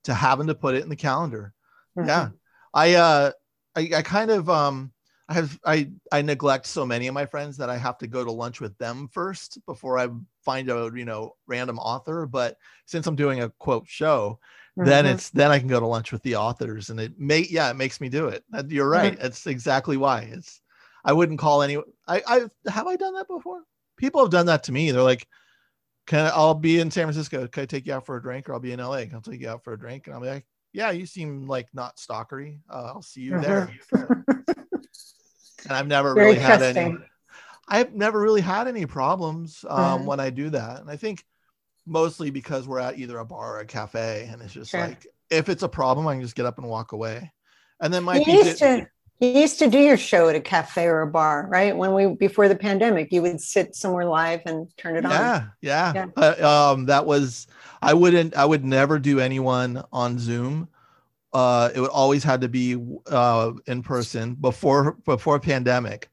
[0.03, 1.53] to having to put it in the calendar
[1.97, 2.07] Mhm.
[2.07, 2.29] yeah
[2.73, 3.31] i uh
[3.75, 4.91] I, I kind of um
[5.29, 8.25] i have i i neglect so many of my friends that i have to go
[8.25, 10.07] to lunch with them first before i
[10.43, 14.39] find a you know random author but since i'm doing a quote show
[14.75, 15.13] then Mhm.
[15.13, 17.75] it's then i can go to lunch with the authors and it may yeah it
[17.75, 18.43] makes me do it.
[18.67, 19.17] You're right.
[19.19, 20.21] It's exactly why.
[20.31, 20.61] It's
[21.05, 23.63] i wouldn't call any i i have i done that before?
[23.97, 24.91] People have done that to me.
[24.91, 25.27] They're like
[26.07, 27.47] can I, i'll be in san francisco.
[27.47, 28.49] Can i take you out for a drink?
[28.49, 30.07] Or i'll be in la Can i'll take you out for a drink?
[30.07, 32.59] And i'll be like yeah you seem like not stalkery.
[32.69, 33.69] Uh, i'll see you there
[35.63, 36.95] and i've never Very really had any.
[37.71, 40.05] I've never really had any problems um, Mhm.
[40.05, 40.81] when I do that.
[40.81, 41.23] And I think
[41.85, 44.27] mostly because we're at either a bar or a cafe.
[44.31, 44.79] And it's just Sure.
[44.81, 47.31] like, if it's a problem, I can just get up and walk away.
[47.79, 48.87] And then my You used to
[49.19, 51.77] you used to do your show at a cafe or a bar, right?
[51.77, 55.11] When we before the pandemic, you would sit somewhere live and turn it on.
[55.11, 55.93] yeah, yeah.
[55.93, 56.05] Yeah.
[56.17, 57.45] Uh, um, that was,
[57.83, 60.69] I wouldn't, I would never do anyone on Zoom.
[61.31, 66.09] Uh, it would always had to be uh, in person before before pandemic.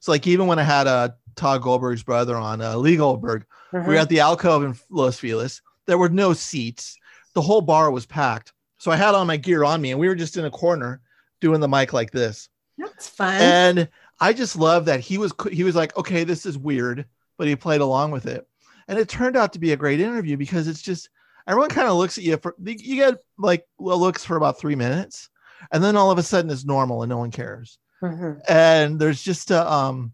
[0.00, 3.46] So like even when I had uh, Tod Goldberg's brother on, uh, Lee Goldberg.
[3.72, 5.62] We were at the alcove in Los Feliz.
[5.86, 6.96] There were no seats.
[7.34, 8.52] The whole bar was packed.
[8.78, 11.00] So I had all my gear on me and we were just in a corner
[11.40, 12.48] doing the mic like this.
[12.78, 13.40] That's fun.
[13.40, 13.88] And
[14.20, 17.04] I just love that he was he was like, "Okay, this is weird,"
[17.36, 18.46] but he played along with it.
[18.86, 21.10] And it turned out to be a great interview because it's just
[21.48, 24.74] everyone kind of looks at you for you get like well looks for about 3
[24.76, 25.28] minutes
[25.72, 28.40] and then all of a sudden it's normal and no one cares Mhm.
[28.48, 30.12] and there's just a um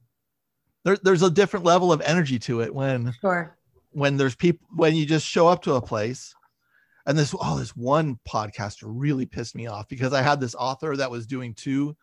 [0.85, 3.57] there, there's a different level of energy to it when Sure.
[3.90, 6.35] when there's people when you just show up to a place
[7.07, 10.97] and this oh this one podcaster really pissed me off because i had this author
[10.97, 11.94] that was doing two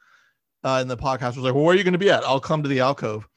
[0.63, 2.39] uh, and the podcast was like well where are you going to be at i'll
[2.39, 3.27] come to the alcove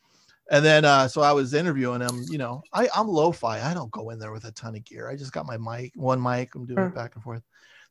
[0.50, 3.60] and then uh, so i was interviewing him you know I, i'm lo-fi.
[3.60, 5.08] I don't go in there with a ton of gear.
[5.08, 7.42] I just got my mic one mic i'm doing it back and forth.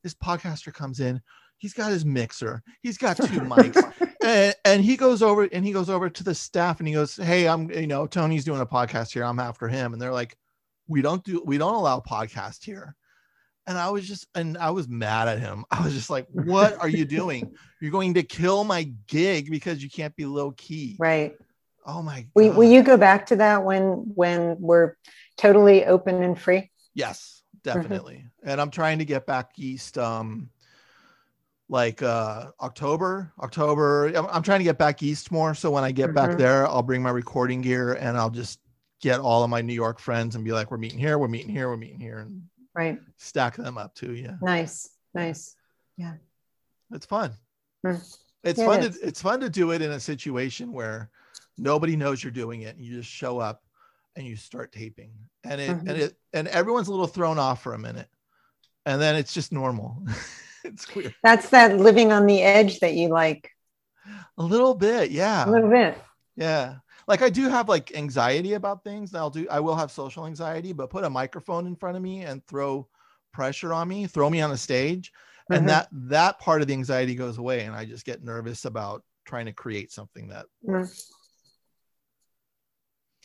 [0.03, 1.21] This podcaster comes in.
[1.57, 2.61] He's got his mixer.
[2.81, 3.81] He's got two mics.
[4.25, 7.17] And, and he goes over and he goes over to the staff and he goes
[7.17, 9.25] hey i'm you know tony's doing a podcast here.
[9.25, 9.91] I'm after him.
[9.91, 10.37] And they're like
[10.87, 12.95] we don't do we don't allow podcast here.
[13.67, 15.65] And i was just and i was mad at him.
[15.69, 17.51] I was just like what are you doing?
[17.81, 21.35] You're going to kill my gig because you can't be low key Right.
[21.85, 22.57] Oh my Will, God.
[22.57, 24.95] will you go back to that when when we're
[25.37, 26.69] totally open and free?
[26.93, 27.79] yes Mm-hmm.
[27.79, 30.49] definitely and i'm trying to get back east um
[31.69, 35.91] like uh october october i'm, I'm trying to get back east more so when i
[35.93, 36.37] get back Mhm.
[36.39, 38.59] there i'll bring my recording gear and i'll just
[39.01, 41.49] get all of my new york friends and be like we're meeting here we're meeting
[41.49, 42.43] here we're meeting here and
[42.75, 42.99] Right.
[43.17, 44.89] stack them up too yeah Nice.
[45.13, 45.55] Nice.
[45.95, 46.15] Yeah.
[46.91, 47.31] It's fun
[47.85, 47.95] Hmm.
[48.43, 48.97] it's Yeah, fun is.
[48.99, 51.11] to it's fun to do it in a situation where
[51.57, 53.63] nobody knows you're doing it and you just show up
[54.15, 55.11] and you start taping
[55.43, 55.79] and it Mhm.
[55.89, 58.09] and it and everyone's a little thrown off for a minute
[58.85, 60.03] and then it's just normal
[60.63, 63.49] it's weird That's that living on the edge that you like
[64.37, 65.97] a little bit yeah a little bit.
[66.35, 66.75] yeah
[67.07, 70.25] like i do have like anxiety about things and i'll do i will have social
[70.25, 72.87] anxiety but put a microphone in front of me and throw
[73.31, 75.11] pressure on me throw me on a stage
[75.51, 75.67] and Mhm.
[75.67, 79.45] that that part of the anxiety goes away and i just get nervous about trying
[79.45, 80.87] to create something that Mm.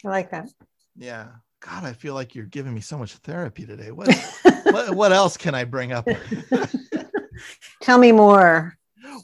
[0.04, 0.48] I like that.
[0.96, 1.28] yeah
[1.60, 4.08] god i feel like you're giving me so much therapy today what
[4.64, 6.06] what, what else can i bring up
[7.82, 8.76] Tell me more.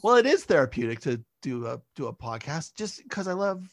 [0.03, 3.67] well it is therapeutic to do a do a podcast just because i love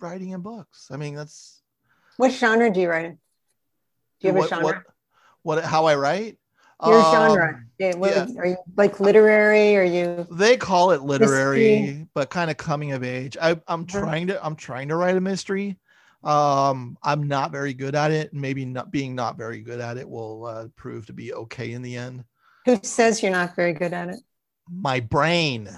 [0.00, 1.62] writing in books i mean that's
[2.16, 3.12] What genre do you write in?
[4.20, 4.64] Do you have what, a genre?
[4.64, 4.82] what
[5.42, 6.38] what how i write
[6.84, 7.64] Your Um, genre.
[7.78, 8.26] Yeah, what yeah.
[8.38, 9.76] Are you like literary?
[9.76, 10.26] Are you?
[10.30, 12.08] they call it literary Mystery.
[12.14, 13.88] but kind of coming of age I, i'm Mhm.
[13.88, 15.78] trying to i'm trying to write a mystery
[16.24, 19.96] um i'm not very good at it and maybe not being not very good at
[19.96, 22.24] it will uh, prove to be okay in the end
[22.66, 24.18] Who says you're not very good at it?
[24.70, 25.70] my brain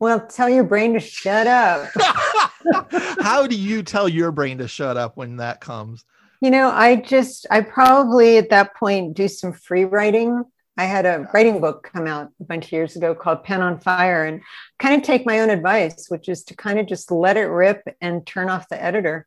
[0.00, 1.88] Well, tell your brain to shut up.
[3.20, 6.04] how do you tell your brain to shut up when that comes
[6.40, 10.42] You know, I just, I probably at that point do some free writing.
[10.76, 13.78] I had a writing book come out a bunch of years ago called Pen on
[13.80, 14.40] Fire and
[14.78, 17.82] kind of take my own advice, which is to kind of just let it rip
[18.00, 19.26] and turn off the editor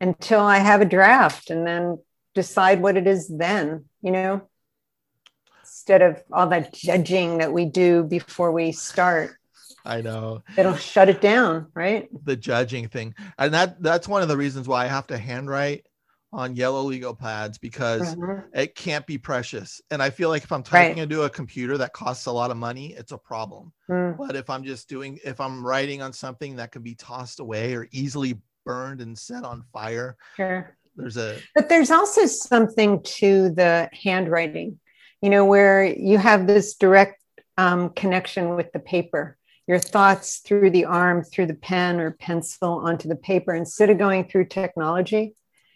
[0.00, 1.98] until I have a draft and then
[2.34, 4.42] decide what it is then, you know,
[5.62, 9.36] instead of all that judging that we do before we start.
[9.84, 12.08] i know It'll shut it down, right?
[12.24, 15.86] the judging thing and that that's one of the reasons why i have to handwrite
[16.32, 18.44] on yellow legal pads because Mhm.
[18.54, 20.88] it can't be precious and i feel like if i'm Right.
[20.88, 24.16] typing into a computer that costs a lot of money it's a problem Mm.
[24.18, 27.74] but if i'm just doing if i'm writing on something that can be tossed away
[27.74, 30.60] or easily burned and set on fire Sure.
[30.96, 34.78] there's a But there's also something to the handwriting,
[35.24, 37.16] you know, where you have this direct
[37.64, 42.72] um, connection with the paper, your thoughts through the arm, through the pen or pencil
[42.88, 45.24] onto the paper, instead of going through technology.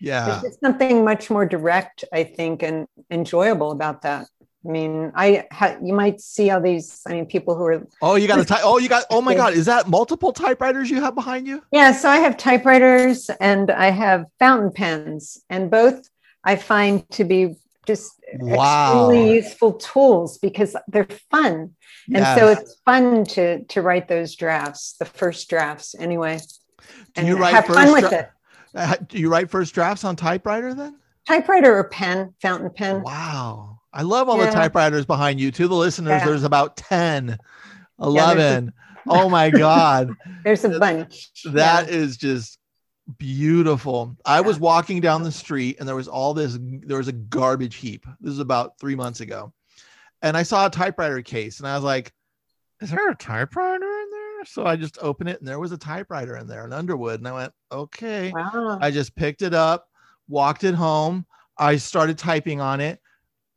[0.01, 4.27] yeah There's something much more direct, I think, and enjoyable about that.
[4.65, 7.01] I mean, I ha- you might see all these.
[7.07, 9.35] I mean, people who are oh you got to type oh you got oh my
[9.35, 13.71] god is that multiple typewriters you have behind you Yeah, so I have typewriters and
[13.71, 16.09] I have fountain pens, and both
[16.45, 19.11] I find to be just Wow.
[19.11, 21.73] extremely useful tools because they're fun.
[22.15, 26.39] And so it's fun to to write those drafts, the first drafts anyway.
[26.39, 28.31] do and you write have first fun with dra- it.
[28.77, 33.03] uh, do you write first drafts on typewriter then Typewriter or pen, fountain pen.
[33.03, 36.27] wow i love all the typewriters behind you to the listeners Yeah.
[36.27, 37.39] there's about 10 there's
[38.01, 38.73] 11
[39.09, 40.11] oh my god
[40.45, 41.31] There's a bunch.
[41.45, 41.95] That Yeah.
[41.95, 42.59] is just
[43.19, 44.17] beautiful.
[44.25, 47.77] I was walking down the street and there was all this, there was a garbage
[47.77, 48.07] heap.
[48.21, 49.53] This is about three months ago.
[50.23, 52.13] And I saw a typewriter case and I was like,
[52.81, 54.45] is there a typewriter in there?
[54.47, 57.19] So I just opened it and there was a typewriter in there, an Underwood.
[57.21, 58.31] And I went, okay.
[58.33, 58.79] Wow.
[58.81, 59.89] I just picked it up,
[60.29, 61.27] walked it home.
[61.59, 63.01] I started typing on it.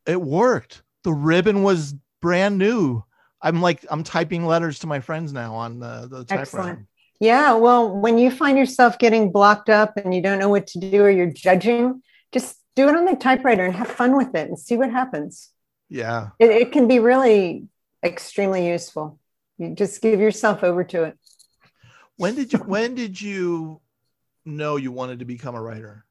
[0.07, 0.83] It worked.
[1.03, 3.03] The ribbon was brand new.
[3.41, 6.87] I'm like, I'm typing letters to my friends now on the, the typewriter.
[7.19, 10.79] Yeah, well, when you find yourself getting blocked up and you don't know what to
[10.79, 14.49] do or you're judging, just do it on the typewriter and have fun with it
[14.49, 15.49] and see what happens.
[15.89, 16.29] Yeah.
[16.39, 17.67] It, it can be really
[18.03, 19.19] extremely useful.
[19.57, 21.17] You just give yourself over to it.
[22.17, 23.79] when did you when did you
[24.43, 26.05] know you wanted to become a writer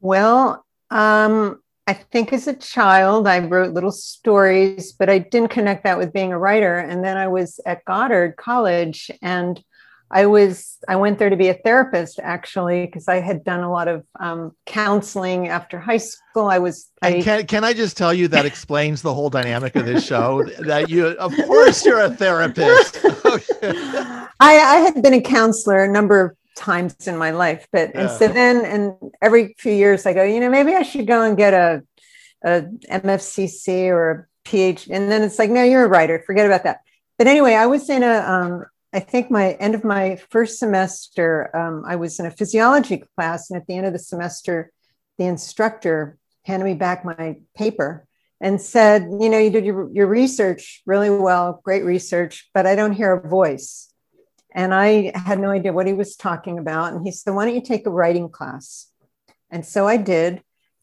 [0.00, 5.84] Well, um, I think as a child, I wrote little stories, but I didn't connect
[5.84, 6.78] that with being a writer.
[6.78, 9.62] And then I was at Goddard College and
[10.10, 13.70] I was I went there to be a therapist actually because I had done a
[13.70, 16.46] lot of um, counseling after high school.
[16.46, 19.86] I was I, can, can i just tell you that explains the whole dynamic of
[19.86, 25.84] this show that you of course you're a therapist I, I had been a counselor
[25.84, 30.06] a number of times in my life, but and so then and every few years
[30.06, 31.82] I go, you know, maybe I should go and get a,
[32.44, 34.90] a MFCC or a PhD.
[34.90, 36.22] And then it's like, no, you're a writer.
[36.26, 36.80] Forget about that.
[37.18, 41.54] But anyway, I was in a, um, I think my end of my first semester,
[41.56, 44.70] um, I was in a physiology class, and at the end of the semester,
[45.18, 48.06] the instructor handed me back my paper
[48.40, 52.74] and said, you know, you did your, your research really well, great research, but I
[52.74, 53.92] don't hear a voice.
[54.54, 56.92] And I had no idea what he was talking about.
[56.92, 58.88] And he said, why don't you take a writing class?
[59.50, 60.42] And so I did.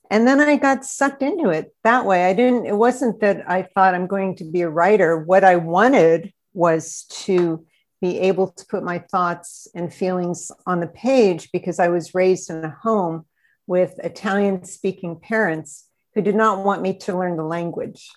[0.09, 2.25] And then I got sucked into it that way.
[2.25, 5.17] I didn't, it wasn't that I thought I'm going to be a writer.
[5.17, 7.65] What I wanted was to
[8.01, 12.49] be able to put my thoughts and feelings on the page because I was raised
[12.49, 13.25] in a home
[13.67, 18.09] with Italian speaking parents who did not want me to learn the language.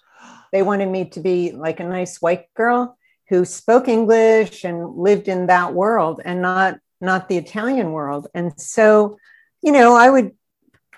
[0.53, 5.29] They wanted me to be like a nice white girl who spoke English and lived
[5.29, 8.29] in that world and not not the Italian world.
[8.35, 9.19] And so,
[9.63, 10.33] you know, I would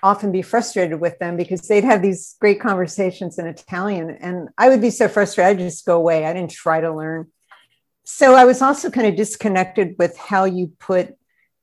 [0.03, 4.69] often be frustrated with them because they'd have these great conversations in Italian and I
[4.69, 6.25] would be so frustrated I'd just go away.
[6.25, 7.31] I didn't try to learn.
[8.05, 11.15] so I was also kind of disconnected with how you put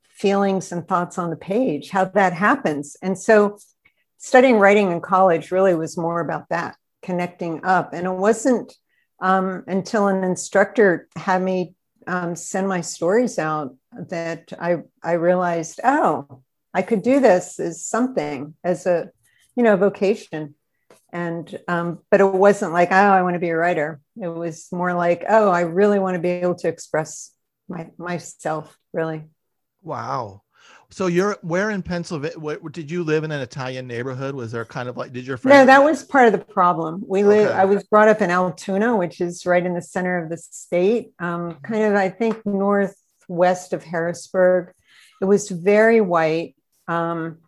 [0.09, 2.97] feelings and thoughts on the page, how that happens.
[3.03, 3.59] And so
[4.19, 7.93] studying writing in college really was more about that, connecting up.
[7.93, 8.75] And it wasn't
[9.25, 11.75] um, until an instructor had me
[12.07, 13.75] um, send my stories out
[14.11, 16.43] that I, I realized, oh,
[16.75, 19.11] I could do this as something, as a,
[19.57, 20.55] you know, vocation.
[21.11, 23.99] And, um, but it wasn't like, oh, I want to be a writer.
[24.21, 27.31] It was more like, oh, I really want to be able to express
[27.67, 29.25] my, myself, really.
[29.81, 30.43] Wow.
[30.91, 32.39] So you're where in Pennsylvania?
[32.39, 34.35] What, did you live in an Italian neighborhood?
[34.35, 35.59] Was there kind of like did your friend?
[35.59, 37.03] No, that was part of the problem.
[37.07, 37.49] We live.
[37.49, 37.59] Okay.
[37.59, 41.13] I was brought up in Altoona, which is right in the center of the state,
[41.19, 44.73] um, kind of I think northwest of Harrisburg.
[45.21, 46.57] It was very white.
[46.87, 47.39] Um,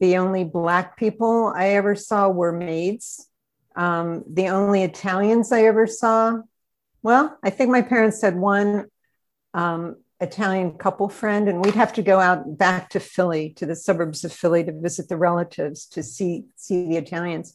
[0.00, 3.26] the only black people I ever saw were maids.
[3.76, 6.38] Um, the only Italians I ever saw,
[7.02, 8.86] well, I think my parents had one
[9.54, 13.76] um, Italian couple friend, and we'd have to go out back to Philly, to the
[13.76, 17.54] suburbs of Philly, to visit the relatives to see see the Italians.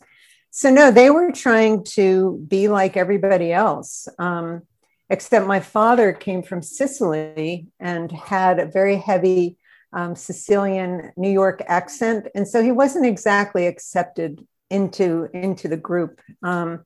[0.50, 4.08] So no, they were trying to be like everybody else.
[4.18, 4.64] Um,
[5.10, 9.58] except my father came from Sicily and had a very heavy
[9.94, 16.20] um, Sicilian New York accent, and so he wasn't exactly accepted into into the group.
[16.42, 16.86] Um,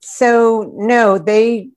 [0.00, 1.70] so no, they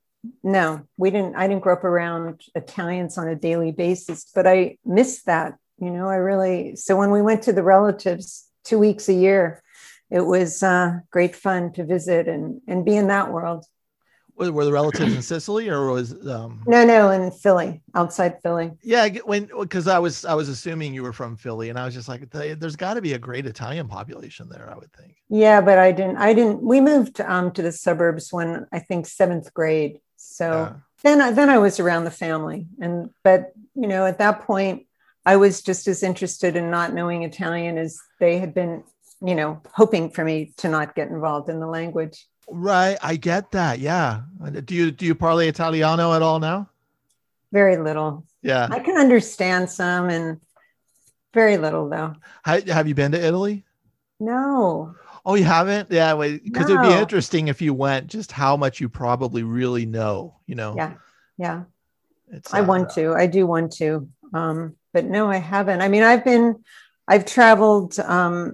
[0.43, 1.35] no, we didn't.
[1.35, 5.55] I didn't grow up around Italians on a daily basis, but I missed that.
[5.79, 6.75] You know, I really.
[6.75, 9.61] So when we went to the relatives two weeks a year,
[10.09, 13.65] it was uh, great fun to visit and and be in that world.
[14.35, 19.07] Were the relatives in Sicily or was um no no in Philly outside Philly yeah
[19.25, 22.09] when because I was I was assuming you were from Philly and I was just
[22.09, 25.77] like there's got to be a great Italian population there I would think yeah but
[25.77, 29.99] I didn't I didn't we moved um to the suburbs when I think seventh grade
[30.23, 30.73] so yeah.
[31.03, 34.85] then, I, then I was around the family, and but you know at that point
[35.25, 38.83] I was just as interested in not knowing Italian as they had been,
[39.21, 42.27] you know, hoping for me to not get involved in the language.
[42.49, 43.79] Right, I get that.
[43.79, 44.21] Yeah.
[44.65, 46.69] Do you do you parlay Italiano at all now?
[47.51, 48.25] Very little.
[48.41, 48.67] Yeah.
[48.69, 50.41] I can understand some and
[51.33, 52.15] very little though.
[52.43, 53.63] have you been to Italy?
[54.19, 54.95] No.
[55.25, 55.89] Oh, you haven't?
[55.89, 56.75] Yeah, because no.
[56.75, 60.35] it'd be interesting if you went, just how much you probably really know.
[60.47, 60.75] You know.
[60.75, 60.93] Yeah,
[61.37, 61.63] yeah.
[62.29, 63.13] It's, I uh, want to.
[63.13, 64.09] I do want to.
[64.33, 65.81] Um, but no, I haven't.
[65.81, 66.63] I mean, I've been,
[67.07, 68.53] I've traveled um,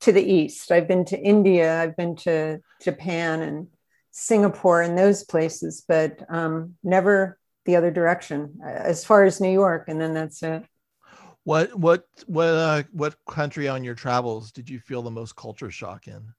[0.00, 0.70] to the east.
[0.70, 1.80] I've been to India.
[1.82, 3.68] I've been to Japan and
[4.10, 9.88] Singapore and those places, but um, never the other direction as far as New York.
[9.88, 10.64] And then that's it.
[11.46, 15.70] What what what uh, what country on your travels did you feel the most culture
[15.70, 16.34] shock in?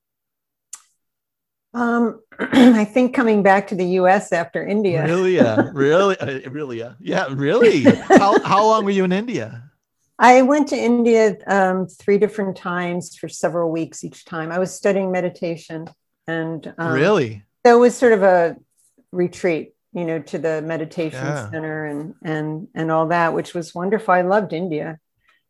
[1.73, 4.33] Um, I think coming back to the U.S.
[4.33, 5.05] after India.
[5.05, 5.37] Really?
[5.37, 5.69] Yeah.
[5.73, 6.19] really?
[6.19, 6.79] Uh, really?
[6.79, 6.95] Yeah.
[6.99, 7.27] Yeah.
[7.31, 7.83] Really?
[7.83, 9.71] how how long were you in India?
[10.19, 14.51] I went to India um, three different times for several weeks each time.
[14.51, 15.87] I was studying meditation,
[16.27, 18.57] and um, really, that was sort of a
[19.13, 21.49] retreat you know, to the meditation yeah.
[21.49, 24.13] center and and and all that, which was wonderful.
[24.13, 24.99] I loved India.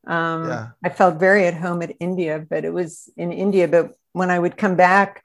[0.05, 0.67] Um, yeah.
[0.83, 3.67] I felt very at home at India, but it was in India.
[3.67, 5.21] But when I would come back,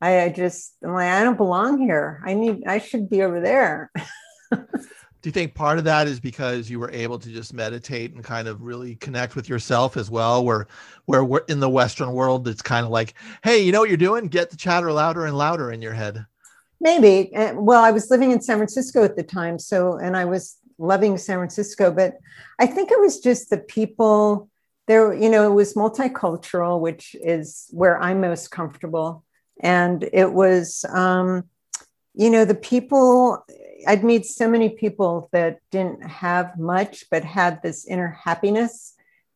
[0.00, 2.22] I, I just I'm like, I don't belong here.
[2.26, 3.90] I need I should be over there.
[5.22, 8.24] Do you think part of that is because you were able to just meditate and
[8.24, 10.44] kind of really connect with yourself as well?
[10.44, 10.66] Where,
[11.04, 13.96] where we're in the Western world, it's kind of like, hey, you know what you're
[13.96, 14.26] doing?
[14.26, 16.26] Get the chatter louder and louder in your head.
[16.82, 17.30] Maybe.
[17.54, 19.56] Well, I was living in San Francisco at the time.
[19.60, 22.18] So, and I was loving San Francisco, but
[22.58, 24.50] I think it was just the people
[24.88, 29.24] there, you know, it was multicultural, which is where I'm most comfortable.
[29.60, 31.44] And it was, um,
[32.14, 33.44] you know, the people,
[33.86, 38.94] I'd meet so many people that didn't have much, but had this inner happiness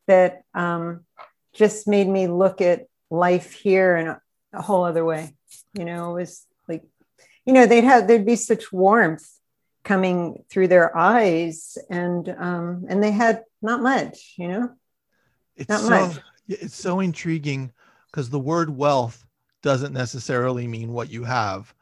[0.09, 1.05] that um,
[1.53, 4.21] just made me look at life here in a,
[4.53, 5.33] a whole other way.
[5.75, 6.46] You know, it was
[7.47, 9.27] you know, they'd have there'd be such warmth
[9.85, 14.71] coming through their eyes, and um, and they had not much, you know,
[15.57, 16.19] it's not so, much.
[16.49, 17.73] It's so intriguing
[18.11, 19.25] because the word wealth
[19.63, 21.73] doesn't necessarily mean what you have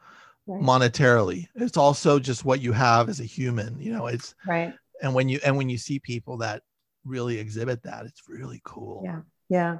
[0.47, 0.61] right.
[0.61, 1.47] monetarily.
[1.55, 3.79] It's also just what you have as a human.
[3.79, 4.73] You know, it's right.
[5.01, 6.63] And when you and when you see people that
[7.03, 9.01] really exhibit that, it's really cool.
[9.03, 9.77] Yeah, yeah.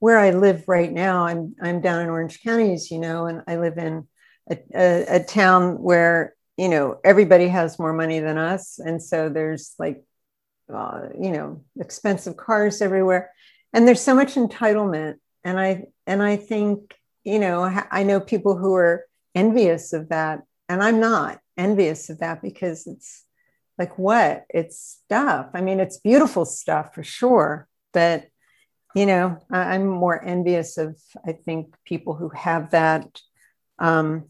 [0.00, 3.56] Where I live right now, I'm I'm down in Orange Counties, you know, and I
[3.56, 4.06] live in
[4.50, 8.78] a, a, a town where you know everybody has more money than us.
[8.78, 10.02] And so there's like
[10.72, 13.30] uh, you know expensive cars everywhere.
[13.72, 15.16] And there's so much entitlement.
[15.42, 16.94] And i and i think
[17.24, 20.42] you know i know people who are envious of that.
[20.68, 23.24] And i'm not envious of that because it's
[23.80, 24.44] like what?
[24.50, 25.48] It's stuff.
[25.54, 28.26] I mean, it's beautiful stuff for sure, but
[28.94, 33.06] you know, I, am more envious of I think people who have that
[33.78, 34.29] um,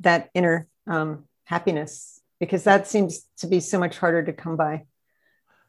[0.00, 4.84] that inner um, happiness because that seems to be so much harder to come by.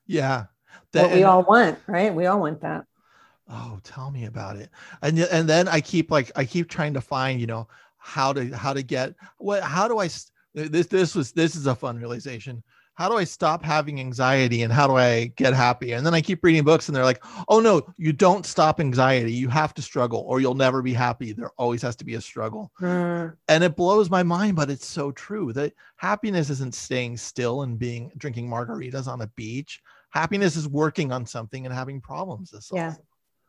[0.06, 0.46] Yeah,
[0.94, 2.14] that, what we all want, right?
[2.14, 2.86] We all want that.
[3.50, 4.70] Oh, tell me about it.
[5.02, 7.68] And and then I keep like I keep trying to find, you know,
[7.98, 10.10] how to how to get what how do I
[10.54, 12.64] this this was this is a fun realization
[13.00, 15.94] how do I stop having anxiety and how do I get happy?
[15.94, 19.32] And then I keep reading books and they're like, oh no, you don't stop anxiety.
[19.32, 21.32] You have to struggle or you'll never be happy.
[21.32, 22.74] There always has to be a struggle.
[22.82, 23.38] Mm.
[23.48, 27.80] And it blows my mind, but it's so true that happiness isn't staying still and
[27.80, 29.80] being drinking margaritas on a beach.
[30.10, 32.50] Happiness is working on something and having problems.
[32.50, 32.66] Solve.
[32.74, 32.96] Yeah.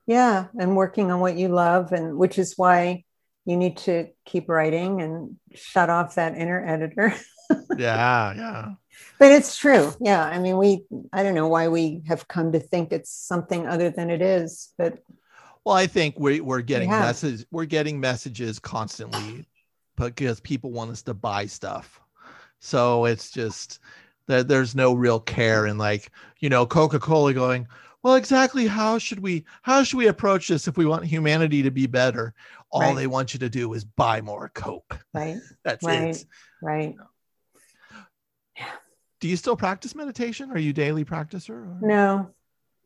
[0.06, 0.46] Yeah.
[0.60, 1.90] And working on what you love.
[1.90, 3.02] And which is why
[3.46, 7.12] you need to keep writing and shut off that inner editor.
[7.76, 8.32] yeah.
[8.36, 8.66] Yeah
[9.18, 9.92] but it's true.
[10.00, 13.66] Yeah i mean we i don't know why we have come to think it's something
[13.66, 15.02] other than it is but
[15.64, 17.00] well i think we, we're getting yeah.
[17.00, 19.46] messages we're getting messages constantly
[20.08, 22.00] because people want us to buy stuff.
[22.58, 23.80] So it's just
[24.26, 27.66] that there's no real care in like you know coca-cola going
[28.02, 31.70] well exactly how should we how should we approach this if we want humanity to
[31.70, 32.34] be better?
[32.70, 32.96] All right.
[32.96, 34.98] they want you to do is buy more coke.
[35.12, 35.36] Right.
[35.64, 36.16] That's right.
[36.16, 36.24] it
[36.62, 36.94] right
[39.20, 40.50] do you still practice meditation?
[40.50, 41.50] Are you daily practicer?
[41.50, 41.78] Or?
[41.80, 42.30] No.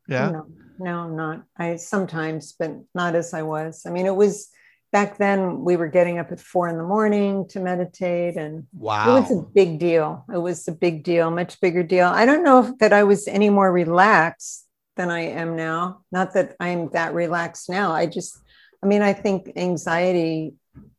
[0.08, 0.30] Yeah.
[0.30, 0.46] No,
[0.78, 1.44] no, I'm not.
[1.56, 3.84] I sometimes, but not as I was.
[3.86, 4.50] I mean, it was
[4.92, 9.16] back then we were getting up at four in the morning to meditate and wow.
[9.16, 10.24] it was a big deal.
[10.32, 12.06] It was a big deal, much bigger deal.
[12.06, 14.66] I don't know if that I was any more relaxed
[14.96, 16.02] than I am now.
[16.12, 17.92] Not that I'm that relaxed now.
[17.92, 18.38] I just,
[18.82, 20.54] I mean, I think anxiety,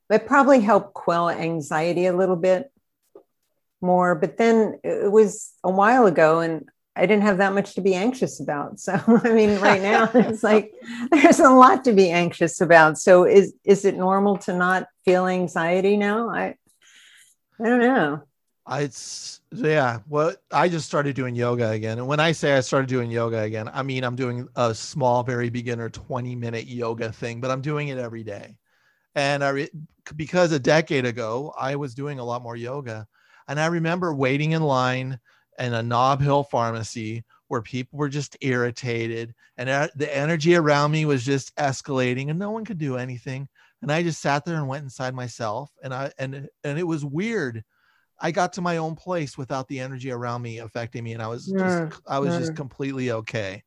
[0.09, 2.71] it probably helped quell anxiety a little bit
[3.82, 4.15] more.
[4.15, 7.93] But then it was a while ago and I didn't have that much to be
[7.93, 8.80] anxious about.
[8.80, 10.73] So I mean, right now it's like
[11.11, 12.97] there's a lot to be anxious about.
[12.97, 16.30] So is is it normal to not feel anxiety now?
[16.30, 16.55] I
[17.59, 18.23] I don't know.
[18.67, 19.99] I, it's yeah.
[20.07, 23.41] Well, I just started doing yoga again, and when I say I started doing yoga
[23.41, 27.61] again, I mean I'm doing a small, very beginner 20 minute yoga thing, but I'm
[27.61, 28.57] doing it every day.
[29.13, 29.69] And I
[30.15, 33.07] because a decade ago I was doing a lot more yoga,
[33.47, 35.19] and I remember waiting in line
[35.59, 41.05] in a Nob Hill pharmacy where people were just irritated and the energy around me
[41.05, 43.47] was just escalating and no one could do anything.
[43.81, 47.05] And I just sat there and went inside myself and I and and it was
[47.05, 47.63] weird.
[48.19, 51.27] I got to my own place without the energy around me affecting me and I
[51.27, 53.63] was just I was just completely okay.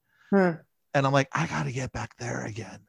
[0.94, 2.80] And I'm like I got to get back there again.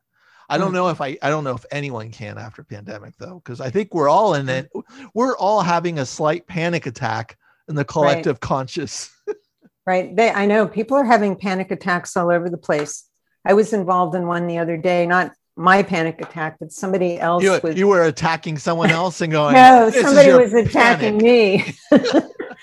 [0.50, 0.76] I don't mm.
[0.76, 3.94] know if I I don't know if anyone can after pandemic though, because I think
[3.94, 4.60] we're all in mm.
[4.60, 4.72] it.
[5.14, 7.38] We're all having a slight panic attack
[7.68, 8.42] in the collective right.
[8.42, 9.12] conscious.
[9.86, 10.16] right.
[10.16, 13.06] They I know people are having panic attacks all over the place.
[13.46, 17.44] I was involved in one the other day, not my panic attack, but somebody else
[17.44, 21.68] you, was you were attacking someone else and going, No, somebody was attacking panic.
[21.68, 21.74] me.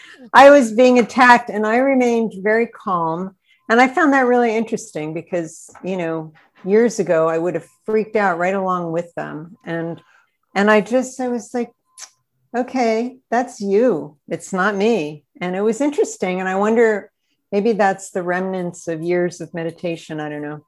[0.32, 3.36] I was being attacked and I remained very calm.
[3.68, 6.32] And I found that really interesting because, you know,
[6.66, 9.56] years ago i would have freaked out right along with them.
[9.64, 10.02] And
[10.54, 11.72] and i just i was like
[12.56, 14.16] okay that's you.
[14.28, 15.24] It's not me.
[15.40, 16.40] And it was interesting.
[16.40, 17.10] And i wonder
[17.52, 20.20] maybe that's the remnants of years of meditation.
[20.20, 20.64] I don't know.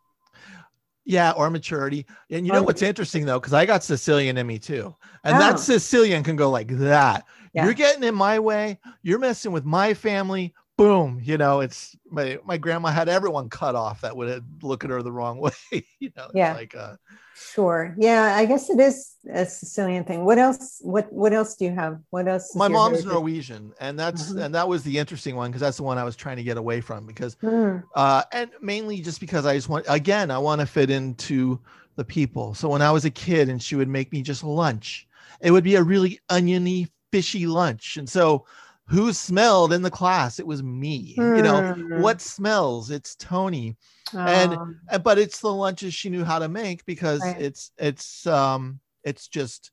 [1.04, 2.04] Yeah or maturity.
[2.30, 3.40] And you know what's interesting though?
[3.40, 4.94] Because i got sicilian in me too.
[5.24, 5.38] And oh.
[5.38, 7.24] that sicilian can go like that.
[7.54, 7.64] Yeah.
[7.64, 8.78] you're getting in my way.
[9.02, 13.74] You're messing with my family boom, you know, it's my my grandma had everyone cut
[13.74, 15.38] off that would look at her the wrong
[15.72, 15.84] way.
[15.98, 16.54] you know, yeah.
[16.54, 16.94] like uh
[17.36, 17.94] sure.
[17.98, 20.24] Yeah, I guess it is a Sicilian thing.
[20.24, 20.78] What else?
[20.80, 22.00] What what else do you have?
[22.10, 22.54] What else?
[22.54, 23.12] My mom's heritage?
[23.12, 24.38] Norwegian, and that's mm-hmm.
[24.38, 26.56] and that was the interesting one because that's the one I was trying to get
[26.56, 27.82] away from because mm.
[27.94, 31.60] uh and mainly just because I just want again, I want to fit into
[31.96, 32.54] the people.
[32.54, 35.08] So when I was a kid and she would make me just lunch,
[35.40, 37.96] it would be a really oniony, fishy lunch.
[37.96, 38.46] And so
[38.88, 41.36] who smelled in the class it was me mm.
[41.36, 42.00] you know hmm.
[42.00, 43.76] what smells it's tony
[44.14, 44.18] oh.
[44.18, 47.40] and but it's the lunches she knew how to make because right.
[47.40, 49.70] it's it's um it's just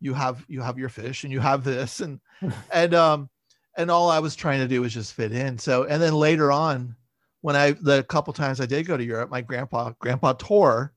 [0.00, 2.20] you have you have your fish and you have this and
[2.72, 3.28] and um
[3.76, 6.52] and all i was trying to do was just fit in so and then later
[6.52, 6.94] on
[7.40, 10.92] when i the couple times i did go to europe my grandpa grandpa Tor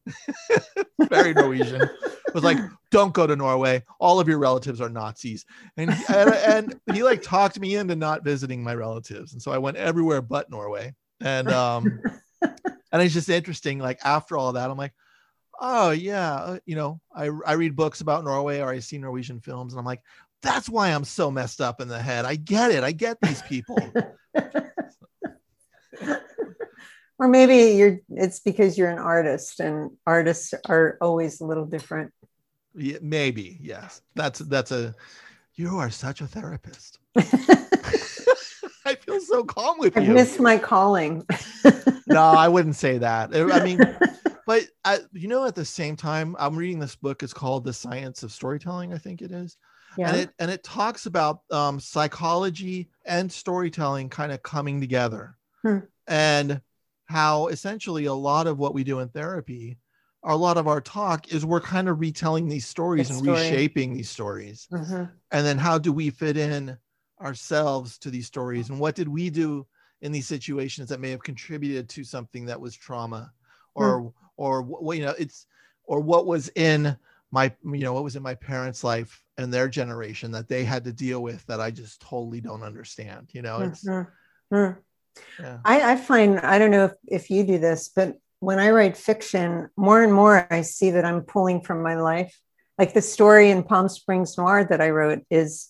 [1.09, 1.87] very norwegian
[2.33, 2.57] was like,
[2.89, 3.83] "Don't go to Norway.
[3.99, 5.45] All of your relatives are Nazis."
[5.77, 9.57] And and, and he like talked me into not visiting my relatives, and so I
[9.57, 10.93] went everywhere but Norway.
[11.19, 12.01] And um,
[12.41, 13.79] and it's just interesting.
[13.79, 14.93] Like after all that, I'm like,
[15.59, 19.39] "Oh yeah, uh, you know, I I read books about Norway or I see Norwegian
[19.39, 20.01] films, and I'm like."
[20.43, 22.25] that's why I'm so messed up in the head.
[22.25, 22.83] I get it.
[22.83, 23.77] I get these people.
[27.21, 32.11] or maybe you're it's because you're an artist and artists are always a little different.
[32.73, 33.59] Yeah, maybe.
[33.61, 34.01] Yes.
[34.15, 34.95] That's that's a
[35.53, 36.97] you are such a therapist.
[38.83, 40.13] I feel so calm with I've you.
[40.13, 41.25] missed my calling.
[42.07, 43.29] no, I wouldn't say that.
[43.35, 43.79] I mean,
[44.47, 47.21] but I, you know, at the same time, I'm reading this book.
[47.21, 48.93] It's called The Science of Storytelling.
[48.93, 49.57] I think it is.
[49.97, 50.09] Yeah.
[50.09, 55.79] And it and it talks about um, psychology and storytelling kind of coming together, Hmm.
[56.07, 56.61] and
[57.11, 59.77] how essentially a lot of what we do in therapy,
[60.23, 63.33] a lot of our talk is we're kind of retelling these stories and story.
[63.33, 65.11] reshaping these stories, Mhm.
[65.31, 66.77] and then how do we fit in
[67.21, 69.67] ourselves to these stories, and what did we do
[70.01, 73.31] in these situations that may have contributed to something that was trauma,
[73.75, 75.47] or or what you know it's
[75.83, 76.97] or what was in
[77.31, 80.83] my you know what was in my parents' life and their generation that they had
[80.83, 83.29] to deal with that I just totally don't understand.
[83.33, 84.07] You know, it's Mhm.
[84.51, 84.83] Mhm.
[85.65, 88.97] I, I find I don't know if, if you do this, but when I write
[88.97, 92.37] fiction, more and more I see that I'm pulling from my life.
[92.77, 95.69] Like the story in Palm Springs Noir that I wrote is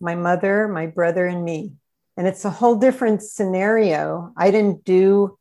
[0.00, 1.74] my mother, my brother, and me.
[2.16, 4.32] And it's a whole different scenario.
[4.36, 5.38] I didn't do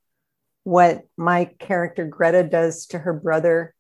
[0.64, 3.74] what my character Greta does to her brother.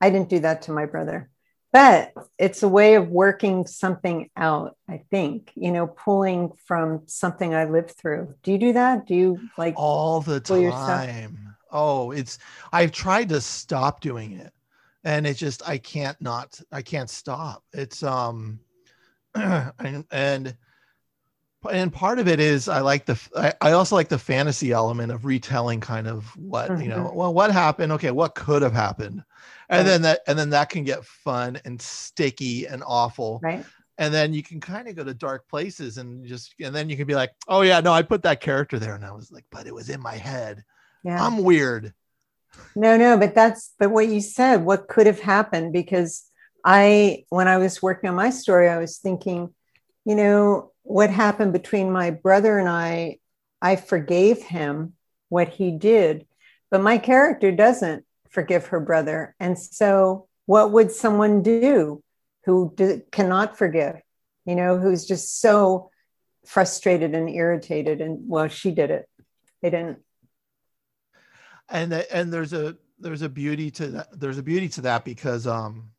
[0.00, 1.29] I didn't do that to my brother.
[1.72, 7.54] But it's a way of working something out, I think, you know, pulling from something
[7.54, 8.34] I lived through.
[8.42, 9.06] Do you do that?
[9.06, 11.54] Do you like all the time.
[11.70, 12.38] Oh, it's
[12.72, 14.52] I've tried to stop doing it
[15.04, 17.62] and it just I can't not I can't stop.
[17.72, 18.60] It's um
[19.34, 20.56] and and
[21.70, 25.12] and part of it is I like the I, I also like the fantasy element
[25.12, 27.14] of retelling kind of what you know Mhm.
[27.14, 29.22] well what happened okay what could have happened
[29.68, 29.86] and Right.
[29.86, 33.64] then that and then that can get fun and sticky and awful right?
[33.98, 36.96] and then you can kind of go to dark places and just and then you
[36.96, 39.44] can be like oh yeah no i put that character there and i was like
[39.50, 40.64] but it was in my head
[41.04, 41.22] Yeah.
[41.22, 41.92] i'm weird
[42.76, 46.24] No, no, but that's but what you said, what could have happened because
[46.64, 49.52] I when I was working on my story, I was thinking,
[50.04, 53.18] you know, what happened between my brother and I,
[53.60, 54.94] I forgave him
[55.28, 56.26] what he did,
[56.70, 59.34] but my character doesn't forgive her brother.
[59.38, 62.02] And so what would someone do
[62.44, 64.00] who do, cannot forgive?
[64.46, 65.90] You know, who's just so
[66.46, 69.08] frustrated and irritated and well, she did it.
[69.62, 69.98] They didn't
[71.70, 75.46] and and there's a there's a beauty to that there's a beauty to that because
[75.46, 75.90] um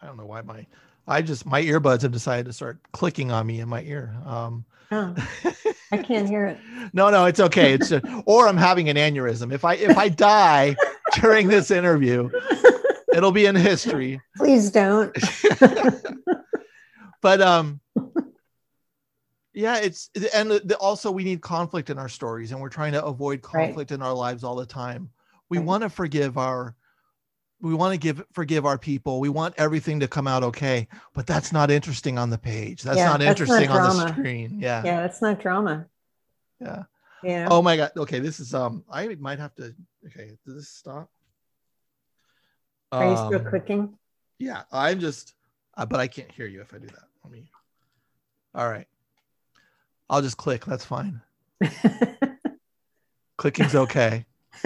[0.00, 0.66] i don't know why my
[1.06, 4.64] i just my earbuds have decided to start clicking on me in my ear um
[4.92, 5.14] Oh,
[5.92, 6.58] I can't hear it.
[6.92, 10.08] no no it's okay it's just, or i'm having an aneurysm if i if i
[10.08, 10.76] die
[11.20, 12.30] during this interview
[13.14, 15.16] it'll be in history Please don't.
[17.22, 17.80] but um
[19.54, 23.04] yeah it's and the, also we need conflict in our stories and we're trying to
[23.04, 23.64] avoid Right.
[23.66, 25.10] conflict in our lives all the time
[25.48, 25.66] we Right.
[25.66, 26.74] want to forgive our
[27.60, 31.26] we want to give forgive our people we want everything to come out okay but
[31.26, 34.58] that's not interesting on the page that's Yeah, not that's not interesting on the screen
[34.60, 35.86] yeah Yeah, that's not drama.
[36.60, 36.84] yeah
[37.24, 37.46] know?
[37.50, 39.74] oh my god okay this is um i might have to
[40.06, 41.08] okay does this stop
[42.92, 43.98] Are you still clicking?
[44.38, 45.34] Yeah, I'm just,
[45.76, 47.08] uh, but I can't hear you if I do that.
[47.24, 47.50] Let me.
[48.54, 48.86] All right.
[50.10, 50.64] I'll just click.
[50.66, 51.22] That's fine.
[53.38, 54.26] Clicking's okay.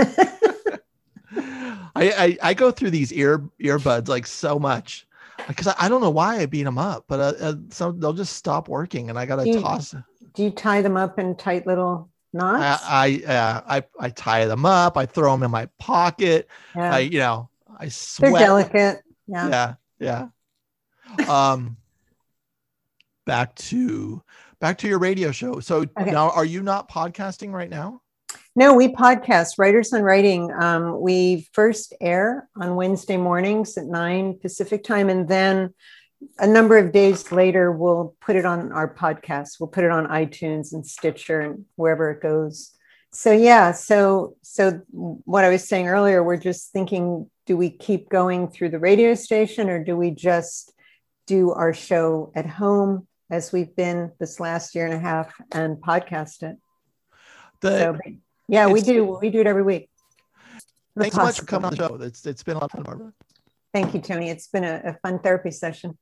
[1.96, 5.06] I, I I go through these ear earbuds like so much
[5.48, 8.12] because I, I don't know why I beat them up, but uh, uh, so they'll
[8.12, 9.94] just stop working, and I gotta You- toss.
[10.34, 12.82] Do you tie them up in tight little knots?
[12.86, 14.96] I I, uh, I I tie them up.
[14.96, 16.48] I throw them in my pocket.
[16.76, 16.94] yeah.
[16.94, 18.32] I you know I sweat.
[18.32, 19.02] They're delicate.
[19.26, 19.74] Yeah.
[19.98, 20.28] yeah
[21.18, 21.76] yeah um
[23.26, 24.22] back to
[24.60, 26.10] back to your radio show so Okay.
[26.10, 28.00] now are you not podcasting right now
[28.56, 30.52] No, we podcast Writers on Writing.
[30.52, 35.72] Um, we first air on Wednesday mornings at nine Pacific time, and then
[36.38, 39.60] a number of days later, we'll put it on our podcast.
[39.60, 42.72] We'll put it on iTunes and Stitcher and wherever it goes.
[43.12, 48.08] So yeah, so so what I was saying earlier, we're just thinking: do we keep
[48.08, 50.72] going through the radio station, or do we just
[51.26, 55.76] do our show at home as we've been this last year and a half and
[55.76, 56.56] podcast it?
[57.60, 57.98] the, So,
[58.50, 59.18] yeah, we do.
[59.20, 59.88] We do it every week.
[60.94, 62.72] The thanks so much for coming on the show it's it's been a lot of
[62.72, 63.12] fun barbara
[63.72, 64.28] Thank you, Tony.
[64.28, 65.96] It's been a, a fun therapy session.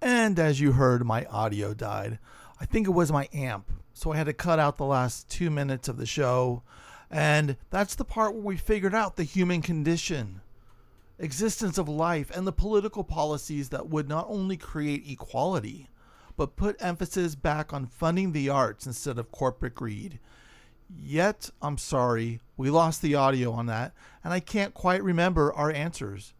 [0.00, 2.20] and as you heard my audio died
[2.60, 5.50] i think it was my amp so i had to cut out the last two
[5.50, 6.62] minutes of the show
[7.10, 10.40] and that's the part where we figured out the human condition
[11.18, 15.88] existence of life, and the political policies that would not only create equality,
[16.36, 20.18] but put emphasis back on funding the arts instead of corporate greed.
[20.96, 23.92] Yet, I'm sorry, we lost the audio on that,
[24.24, 26.32] and I can't quite remember our answers.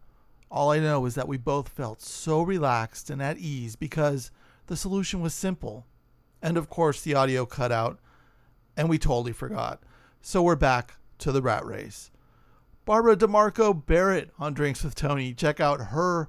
[0.51, 4.31] All I know is that we both felt so relaxed and at ease because
[4.67, 5.85] the solution was simple.
[6.41, 7.99] And of course, the audio cut out,
[8.75, 9.81] and we totally forgot.
[10.21, 12.09] So we're back to the rat race.
[12.85, 15.33] Barbara DeMarco Barrett on Drinks with Tony.
[15.33, 16.27] Check out her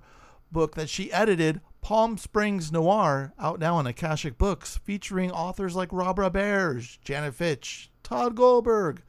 [0.52, 5.88] book that she edited, Palm Springs Noir, out now on Akashic Books, featuring authors like
[5.90, 9.04] Rob Roberge, Janet Fitch, Tod Goldberg.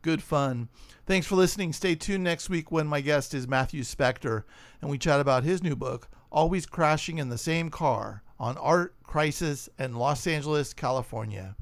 [0.00, 0.68] Good fun.
[1.06, 1.72] Thanks for listening.
[1.72, 4.44] Stay tuned next week when my guest is Matthew Specktor
[4.80, 8.94] and we chat about his new book, Always Crashing in the Same Car, on art,
[9.02, 11.56] crisis, and Los Angeles, California.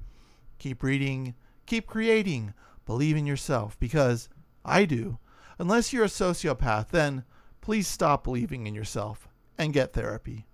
[0.58, 1.34] Keep reading,
[1.64, 2.52] keep creating,
[2.84, 4.28] believe in yourself because
[4.62, 5.16] I do.
[5.58, 7.24] Unless you're a sociopath, then
[7.62, 10.46] please stop believing in yourself and get therapy.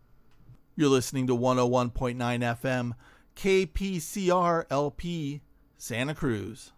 [0.76, 2.93] You're listening to 101.9 FM,
[3.34, 5.43] KPCR LP,
[5.81, 6.72] Santa Cruz.